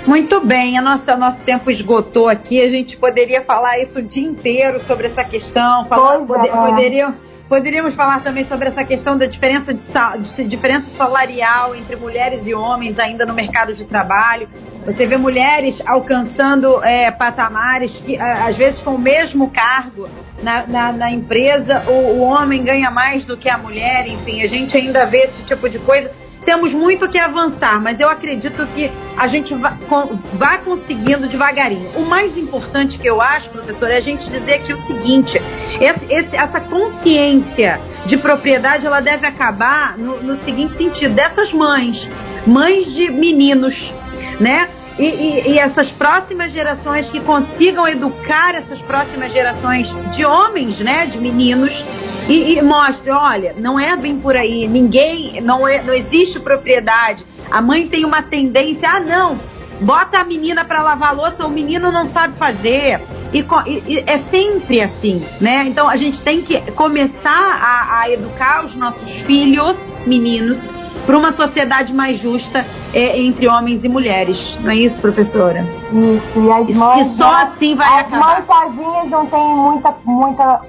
Muito 0.08 0.44
bem, 0.44 0.78
a 0.80 0.82
nossa, 0.82 1.16
nosso 1.16 1.44
tempo 1.44 1.70
esgotou 1.70 2.28
aqui. 2.28 2.60
A 2.60 2.70
gente 2.70 2.98
poderia 2.98 3.42
falar 3.42 3.80
isso 3.80 4.00
o 4.00 4.02
dia 4.02 4.28
inteiro 4.28 4.80
sobre 4.80 5.08
essa 5.08 5.24
questão. 5.24 5.86
Falar, 5.86 6.20
poder, 6.20 6.48
é. 6.48 6.52
poderia, 6.52 7.14
Poderíamos 7.52 7.96
falar 7.96 8.24
também 8.24 8.46
sobre 8.46 8.70
essa 8.70 8.82
questão 8.82 9.18
da 9.18 9.26
diferença, 9.26 9.74
de, 9.74 9.84
de, 9.84 10.46
diferença 10.46 10.88
salarial 10.98 11.76
entre 11.76 11.98
mulheres 11.98 12.48
e 12.48 12.54
homens 12.54 12.98
ainda 12.98 13.26
no 13.26 13.34
mercado 13.34 13.74
de 13.74 13.84
trabalho. 13.84 14.48
Você 14.86 15.06
vê 15.06 15.18
mulheres 15.18 15.82
alcançando 15.86 16.82
é, 16.82 17.12
patamares 17.12 18.00
que, 18.00 18.18
às 18.18 18.56
vezes, 18.56 18.80
com 18.80 18.92
o 18.92 18.98
mesmo 18.98 19.50
cargo 19.50 20.08
na, 20.42 20.66
na, 20.66 20.92
na 20.94 21.12
empresa, 21.12 21.84
o, 21.90 21.92
o 21.92 22.22
homem 22.22 22.64
ganha 22.64 22.90
mais 22.90 23.26
do 23.26 23.36
que 23.36 23.50
a 23.50 23.58
mulher. 23.58 24.08
Enfim, 24.08 24.42
a 24.42 24.48
gente 24.48 24.78
ainda 24.78 25.06
vê 25.06 25.24
esse 25.24 25.44
tipo 25.44 25.68
de 25.68 25.78
coisa 25.78 26.10
temos 26.46 26.74
muito 26.74 27.08
que 27.08 27.18
avançar, 27.18 27.82
mas 27.82 28.00
eu 28.00 28.10
acredito 28.10 28.66
que 28.68 28.92
a 29.18 29.28
gente 29.28 29.54
vá, 29.54 30.58
conseguindo 30.58 31.28
devagarinho. 31.28 31.90
O 31.96 32.06
mais 32.06 32.38
importante 32.38 32.98
que 32.98 33.08
eu 33.08 33.22
acho, 33.22 33.50
professor, 33.50 33.90
é 33.90 33.98
a 33.98 34.02
gente 34.02 34.30
dizer 34.30 34.56
aqui 34.56 34.74
o 34.74 34.78
seguinte: 34.78 35.42
esse, 35.80 36.06
esse, 36.12 36.36
essa 36.36 36.60
consciência 36.60 37.80
de 38.06 38.18
propriedade 38.18 38.86
ela 38.86 39.00
deve 39.00 39.26
acabar 39.26 39.98
no, 39.98 40.22
no 40.22 40.36
seguinte 40.36 40.76
sentido: 40.76 41.14
dessas 41.14 41.54
mães, 41.54 42.10
mães 42.46 42.92
de 42.92 43.12
meninos, 43.12 43.94
né? 44.40 44.70
E, 45.00 45.06
e, 45.06 45.52
e, 45.52 45.60
essas 45.60 45.90
próximas 45.90 46.52
gerações 46.52 47.10
que 47.10 47.20
consigam 47.22 47.88
educar 47.88 48.56
essas 48.56 48.80
próximas 48.82 49.32
gerações 49.32 49.88
de 50.12 50.26
homens, 50.26 50.80
né, 50.80 51.06
de 51.06 51.18
meninos, 51.18 51.84
e, 52.28 52.58
e 52.58 52.62
mostre, 52.62 53.12
olha, 53.12 53.56
não 53.58 53.80
é 53.80 53.96
bem 53.96 54.20
por 54.20 54.36
aí, 54.36 54.68
ninguém, 54.68 55.42
não, 55.42 55.68
é, 55.68 55.82
não 55.82 55.94
existe 55.94 56.40
propriedade. 56.40 57.26
A 57.50 57.62
mãe 57.62 57.88
tem 57.88 58.06
uma 58.06 58.22
tendência, 58.22 58.90
ah, 58.90 59.00
não, 59.00 59.38
bota 59.82 60.20
a 60.20 60.24
menina 60.24 60.64
para 60.64 60.82
lavar 60.82 61.16
louça, 61.16 61.46
o 61.46 61.50
menino 61.50 61.92
não 61.92 62.06
sabe 62.06 62.38
fazer. 62.38 63.02
E, 63.34 63.46
e, 63.66 64.04
é 64.06 64.18
sempre 64.18 64.82
assim, 64.82 65.26
né? 65.40 65.66
Então 65.68 65.90
a 65.90 65.98
gente 65.98 66.22
tem 66.22 66.42
que 66.42 66.60
começar 66.72 67.32
a, 67.32 68.00
a 68.02 68.10
educar 68.10 68.64
os 68.64 68.76
nossos 68.76 69.10
filhos, 69.22 69.98
meninos, 70.06 70.68
para 71.06 71.18
uma 71.18 71.32
sociedade 71.32 71.94
mais 71.94 72.18
justa 72.18 72.66
é, 72.94 73.20
entre 73.20 73.48
homens 73.48 73.84
e 73.84 73.90
mulheres. 73.90 74.56
Não 74.62 74.72
é 74.72 74.76
isso, 74.76 75.00
professora? 75.00 75.66
Isso, 75.92 76.40
e 76.40 76.52
as 76.52 76.76
mães. 76.76 77.08
E 77.08 77.16
só 77.16 77.34
assim 77.34 77.76
vai 77.76 78.02
as 78.02 78.08
acabar. 78.08 78.40
As 78.40 78.48
mães 78.48 78.78
sozinhas 78.78 79.10
não 79.10 79.26
têm 79.26 79.56
muita, 79.56 79.96
muita 80.06 80.62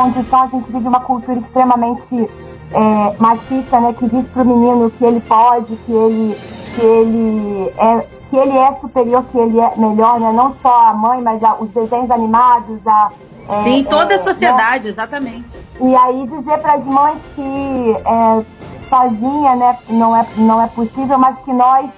condição, 0.00 0.42
a 0.42 0.46
gente 0.46 0.72
vive 0.72 0.88
uma 0.88 1.00
cultura 1.00 1.38
extremamente 1.38 2.30
é, 2.72 3.16
machista, 3.18 3.80
né, 3.80 3.94
que 3.98 4.08
diz 4.08 4.26
para 4.28 4.42
o 4.42 4.46
menino 4.46 4.90
que 4.90 5.04
ele 5.04 5.20
pode, 5.20 5.76
que 5.76 5.92
ele, 5.92 6.36
que 6.74 6.80
ele 6.80 7.72
é 7.76 8.20
que 8.30 8.36
ele 8.36 8.56
é 8.56 8.72
superior, 8.80 9.24
que 9.32 9.38
ele 9.38 9.58
é 9.58 9.72
melhor, 9.76 10.20
né? 10.20 10.32
Não 10.32 10.54
só 10.62 10.86
a 10.86 10.94
mãe, 10.94 11.20
mas 11.20 11.42
a, 11.42 11.56
os 11.56 11.68
desenhos 11.70 12.08
animados, 12.12 12.78
a 12.86 13.10
é, 13.48 13.64
Sim, 13.64 13.84
toda 13.90 14.14
a 14.14 14.16
é, 14.16 14.18
sociedade, 14.18 14.84
né? 14.84 14.90
exatamente. 14.90 15.48
E 15.80 15.96
aí 15.96 16.28
dizer 16.28 16.58
para 16.58 16.74
as 16.74 16.84
mães 16.86 17.18
que 17.34 17.96
é, 18.04 18.44
sozinha, 18.88 19.56
né, 19.56 19.76
não 19.88 20.14
é 20.14 20.24
não 20.36 20.62
é 20.62 20.68
possível, 20.68 21.18
mas 21.18 21.40
que 21.40 21.52
nós 21.52 21.90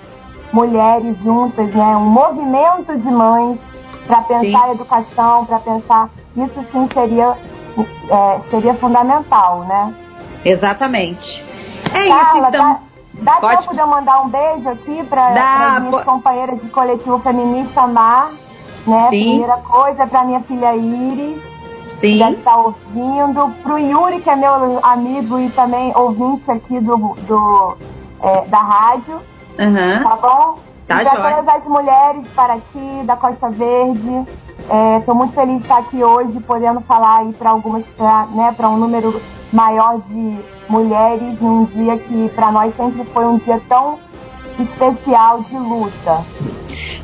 mulheres 0.54 1.18
juntas, 1.18 1.70
né, 1.74 1.96
um 1.96 2.08
movimento 2.08 2.96
de 2.96 3.10
mães 3.10 3.60
para 4.06 4.22
pensar 4.22 4.64
sim. 4.64 4.70
educação, 4.70 5.44
para 5.44 5.58
pensar 5.58 6.08
isso 6.34 6.64
sim 6.72 6.88
seria 6.94 7.36
é, 7.78 8.40
seria 8.50 8.74
fundamental, 8.74 9.61
né? 9.61 9.94
Exatamente. 10.44 11.44
É 11.92 12.08
Carla, 12.08 12.22
isso, 12.22 12.48
então. 12.48 12.78
Dá, 13.14 13.35
dá 13.35 13.40
Pode... 13.40 13.58
tempo 13.61 13.74
de 13.74 13.80
eu 13.80 13.87
mandar 13.87 14.20
um 14.22 14.28
beijo 14.28 14.68
aqui 14.68 15.02
para 15.04 15.76
as 15.76 15.82
minhas 15.82 16.04
companheiras 16.04 16.61
de 16.61 16.68
coletivo 16.68 17.18
feminista 17.20 17.87
Mar, 17.87 18.30
né? 18.87 19.08
Sim. 19.11 19.22
Primeira 19.22 19.56
coisa, 19.58 20.06
para 20.06 20.24
minha 20.24 20.40
filha 20.40 20.74
Iris. 20.74 21.42
Sim. 22.00 22.18
Que 22.18 22.32
está 22.32 22.56
ouvindo. 22.56 23.54
Para 23.62 23.74
o 23.74 23.78
Yuri, 23.78 24.20
que 24.20 24.28
é 24.28 24.35
meu 24.35 24.80
amigo 24.82 25.38
e 25.38 25.48
também 25.50 25.92
ouvinte 25.94 26.50
aqui 26.50 26.80
do, 26.80 26.96
do 26.96 27.76
é, 28.20 28.44
da 28.46 28.58
rádio. 28.58 29.20
Uhum. 29.58 30.02
Tá 30.02 30.16
bom? 30.16 30.58
Tá 30.87 31.02
e 31.02 31.04
para 31.04 31.35
todas 31.37 31.54
as 31.54 31.64
mulheres 31.66 32.26
para 32.35 32.56
ti, 32.56 33.02
da 33.04 33.16
Costa 33.16 33.50
Verde. 33.50 34.26
Estou 34.98 35.14
é, 35.14 35.18
muito 35.18 35.35
feliz 35.35 35.57
de 35.57 35.62
estar 35.62 35.79
aqui 35.79 36.03
hoje, 36.03 36.38
podendo 36.40 36.81
falar 36.83 37.20
aí 37.20 37.33
para 37.33 37.51
algumas, 37.51 37.85
né, 38.35 38.55
para 38.57 38.68
um 38.68 38.77
número 38.77 39.20
maior 39.53 40.01
de 40.01 40.40
mulheres 40.68 41.40
num 41.40 41.64
dia 41.64 41.98
que 41.98 42.29
para 42.35 42.53
nós 42.53 42.75
sempre 42.77 43.05
foi 43.07 43.27
um 43.27 43.38
dia 43.38 43.61
tão 43.68 43.98
especial 44.59 45.42
de 45.42 45.59
luta. 45.59 46.25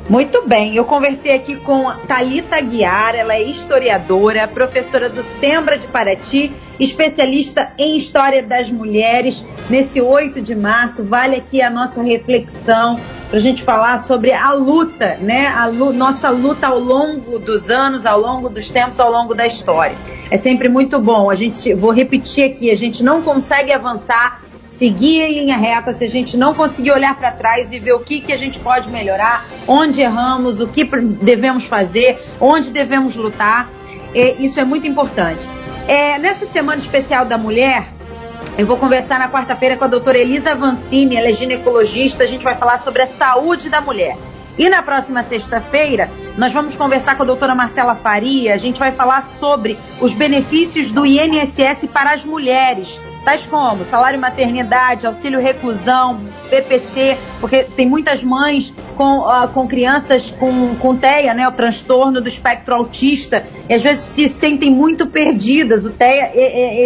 Muito 0.09 0.49
bem, 0.49 0.75
eu 0.75 0.87
conversei 0.87 1.35
aqui 1.35 1.57
com 1.57 1.93
Talita 2.07 2.59
Guiar, 2.63 3.15
ela 3.15 3.35
é 3.35 3.43
historiadora, 3.43 4.49
professora 4.49 5.11
do 5.11 5.23
Sembra 5.39 5.77
de 5.77 5.87
Paraty, 5.87 6.51
especialista 6.81 7.75
em 7.77 7.95
história 7.95 8.43
das 8.43 8.71
mulheres. 8.71 9.45
Nesse 9.69 10.01
8 10.01 10.41
de 10.41 10.55
março, 10.55 11.05
vale 11.05 11.37
aqui 11.37 11.61
a 11.61 11.69
nossa 11.69 12.03
reflexão 12.03 12.99
para 13.29 13.37
a 13.37 13.43
gente 13.43 13.63
falar 13.63 13.99
sobre 13.99 14.33
a 14.33 14.51
luta, 14.53 15.19
né? 15.21 15.49
A 15.49 15.67
luta, 15.67 15.93
nossa 15.93 16.31
luta 16.31 16.69
ao 16.69 16.79
longo 16.79 17.39
dos 17.39 17.69
anos, 17.69 18.07
ao 18.07 18.19
longo 18.19 18.49
dos 18.49 18.71
tempos, 18.71 18.99
ao 18.99 19.13
longo 19.13 19.35
da 19.35 19.47
história. 19.47 19.95
É 20.31 20.39
sempre 20.39 20.71
muito 20.71 20.99
bom. 20.99 21.29
A 21.29 21.35
gente, 21.35 21.75
vou 21.75 21.91
repetir 21.91 22.45
aqui, 22.45 22.71
a 22.71 22.77
gente 22.77 23.05
não 23.05 23.21
consegue 23.21 23.73
avançar 23.73 24.41
seguir 24.69 25.23
em 25.23 25.41
linha 25.41 25.57
reta, 25.57 25.93
se 25.93 26.05
a 26.05 26.09
gente 26.09 26.37
não 26.37 26.55
conseguir 26.55 26.93
olhar 26.93 27.17
para 27.17 27.33
trás 27.33 27.73
e 27.73 27.79
ver 27.79 27.95
o 27.95 28.01
que, 28.01 28.21
que 28.21 28.33
a 28.33 28.37
gente 28.37 28.59
pode 28.59 28.89
melhorar, 28.89 29.47
onde 29.67 30.01
erramos, 30.01 30.61
o 30.61 30.69
que 30.69 30.85
devemos 30.85 31.65
fazer, 31.65 32.19
onde 32.41 32.71
devemos 32.71 33.17
lutar, 33.17 33.69
é, 34.15 34.35
isso 34.39 34.61
é 34.61 34.65
muito 34.65 34.87
importante. 34.87 35.49
É, 35.87 36.19
nessa 36.19 36.47
semana 36.47 36.79
especial 36.79 37.25
da 37.25 37.39
mulher, 37.39 37.89
eu 38.59 38.67
vou 38.67 38.77
conversar 38.77 39.19
na 39.19 39.31
quarta-feira 39.31 39.77
com 39.77 39.85
a 39.85 39.89
doutora 39.89 40.19
Elisa 40.19 40.55
Vancini, 40.55 41.17
ela 41.17 41.29
é 41.29 41.33
ginecologista, 41.33 42.25
a 42.25 42.27
gente 42.27 42.45
vai 42.45 42.57
falar 42.57 42.79
sobre 42.79 43.03
a 43.03 43.07
saúde 43.07 43.71
da 43.71 43.81
mulher. 43.81 44.17
E 44.59 44.69
na 44.69 44.83
próxima 44.83 45.23
sexta-feira, 45.23 46.11
nós 46.37 46.53
vamos 46.53 46.75
conversar 46.75 47.17
com 47.17 47.23
a 47.23 47.27
doutora 47.27 47.55
Marcela 47.55 47.95
Faria, 47.95 48.53
a 48.53 48.57
gente 48.57 48.79
vai 48.79 48.91
falar 48.91 49.23
sobre 49.23 49.79
os 50.01 50.13
benefícios 50.13 50.91
do 50.91 51.07
INSS 51.07 51.87
para 51.93 52.11
as 52.11 52.25
mulheres 52.25 53.01
tais 53.25 53.47
como 53.47 53.85
salário 53.85 54.19
maternidade, 54.19 55.07
auxílio 55.07 55.41
reclusão, 55.41 56.21
PPC, 56.49 57.19
porque 57.41 57.65
tem 57.65 57.87
muitas 57.87 58.23
mães 58.23 58.73
com, 58.97 59.19
uh, 59.19 59.49
com 59.49 59.67
crianças 59.67 60.31
com, 60.39 60.75
com 60.77 60.97
TEA, 60.97 61.35
né, 61.35 61.47
o 61.47 61.53
transtorno 61.53 62.21
do 62.21 62.29
espectro 62.29 62.75
autista, 62.75 63.45
e 63.69 63.75
às 63.75 63.83
vezes 63.83 64.07
se 64.07 64.29
sentem 64.29 64.71
muito 64.71 65.07
perdidas. 65.07 65.85
O 65.85 65.91
TEA 65.91 66.33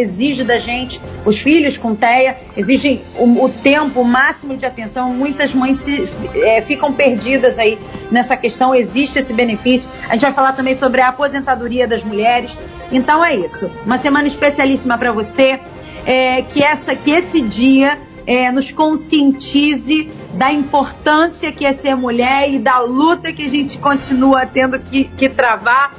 exige 0.00 0.44
da 0.44 0.58
gente, 0.58 1.00
os 1.24 1.38
filhos 1.38 1.76
com 1.76 1.94
TEA 1.94 2.36
exigem 2.56 3.02
o, 3.18 3.44
o 3.44 3.48
tempo 3.48 4.04
máximo 4.04 4.56
de 4.56 4.66
atenção. 4.66 5.12
Muitas 5.14 5.54
mães 5.54 5.78
se, 5.78 6.08
é, 6.34 6.60
ficam 6.62 6.92
perdidas 6.92 7.58
aí 7.58 7.78
nessa 8.10 8.36
questão, 8.36 8.74
existe 8.74 9.18
esse 9.18 9.32
benefício. 9.32 9.88
A 10.08 10.12
gente 10.14 10.22
vai 10.22 10.32
falar 10.32 10.52
também 10.52 10.76
sobre 10.76 11.00
a 11.00 11.08
aposentadoria 11.08 11.86
das 11.86 12.04
mulheres. 12.04 12.56
Então 12.90 13.24
é 13.24 13.34
isso. 13.34 13.70
Uma 13.86 13.98
semana 13.98 14.26
especialíssima 14.26 14.98
para 14.98 15.12
você 15.12 15.58
é, 16.04 16.42
que, 16.42 16.62
essa, 16.62 16.94
que 16.94 17.10
esse 17.10 17.40
dia 17.40 17.98
é, 18.26 18.50
nos 18.50 18.70
conscientize 18.70 20.10
da 20.34 20.52
importância 20.52 21.52
que 21.52 21.64
é 21.64 21.74
ser 21.74 21.94
mulher 21.94 22.50
e 22.50 22.58
da 22.58 22.78
luta 22.78 23.32
que 23.32 23.44
a 23.44 23.48
gente 23.48 23.78
continua 23.78 24.46
tendo 24.46 24.78
que, 24.78 25.04
que 25.04 25.28
travar. 25.28 25.94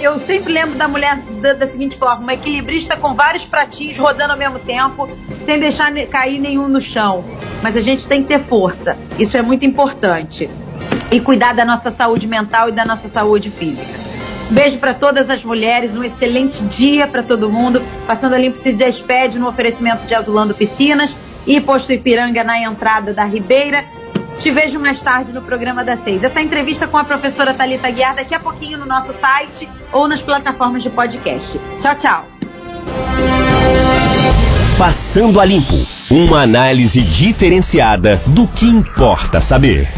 Eu 0.00 0.20
sempre 0.20 0.52
lembro 0.52 0.76
da 0.76 0.86
mulher 0.86 1.18
da, 1.40 1.52
da, 1.54 1.66
seguinte 1.66 1.98
forma: 1.98 2.22
uma 2.22 2.34
equilibrista 2.34 2.96
com 2.96 3.14
vários 3.14 3.44
pratinhos 3.44 3.98
rodando 3.98 4.32
ao 4.32 4.38
mesmo 4.38 4.60
tempo, 4.60 5.08
sem 5.44 5.58
deixar 5.58 5.92
cair 6.06 6.38
nenhum 6.38 6.68
no 6.68 6.80
chão. 6.80 7.24
Mas 7.62 7.76
a 7.76 7.80
gente 7.80 8.06
tem 8.06 8.22
que 8.22 8.28
ter 8.28 8.40
força. 8.44 8.96
Isso 9.18 9.36
é 9.36 9.42
muito 9.42 9.66
importante. 9.66 10.48
e 11.10 11.20
cuidar 11.20 11.52
da 11.52 11.64
nossa 11.64 11.90
saúde 11.90 12.26
mental 12.26 12.68
e 12.68 12.72
da 12.72 12.84
nossa 12.84 13.08
saúde 13.08 13.50
física. 13.50 14.05
Beijo 14.50 14.78
para 14.78 14.94
todas 14.94 15.28
as 15.28 15.44
mulheres, 15.44 15.96
um 15.96 16.04
excelente 16.04 16.62
dia 16.64 17.06
para 17.06 17.22
todo 17.22 17.50
mundo. 17.50 17.82
Passando 18.06 18.34
a 18.34 18.38
Limpo 18.38 18.56
se 18.56 18.72
despede 18.72 19.38
no 19.38 19.48
oferecimento 19.48 20.06
de 20.06 20.14
Azulando 20.14 20.54
Piscinas 20.54 21.16
e 21.46 21.60
Posto 21.60 21.92
Ipiranga 21.92 22.44
na 22.44 22.60
entrada 22.62 23.12
da 23.12 23.24
Ribeira. 23.24 23.84
Te 24.38 24.50
vejo 24.50 24.78
mais 24.78 25.00
tarde 25.02 25.32
no 25.32 25.42
programa 25.42 25.82
das 25.82 26.04
seis. 26.04 26.22
Essa 26.22 26.40
entrevista 26.40 26.86
com 26.86 26.96
a 26.96 27.04
professora 27.04 27.54
Talita 27.54 27.90
Guiar 27.90 28.14
daqui 28.14 28.34
a 28.34 28.40
pouquinho 28.40 28.78
no 28.78 28.86
nosso 28.86 29.12
site 29.14 29.68
ou 29.92 30.06
nas 30.06 30.22
plataformas 30.22 30.82
de 30.82 30.90
podcast. 30.90 31.58
Tchau, 31.80 31.96
tchau. 31.96 32.26
Passando 34.78 35.40
a 35.40 35.44
Limpo, 35.44 35.86
uma 36.10 36.42
análise 36.42 37.00
diferenciada 37.00 38.20
do 38.26 38.46
que 38.46 38.66
importa 38.66 39.40
saber. 39.40 39.88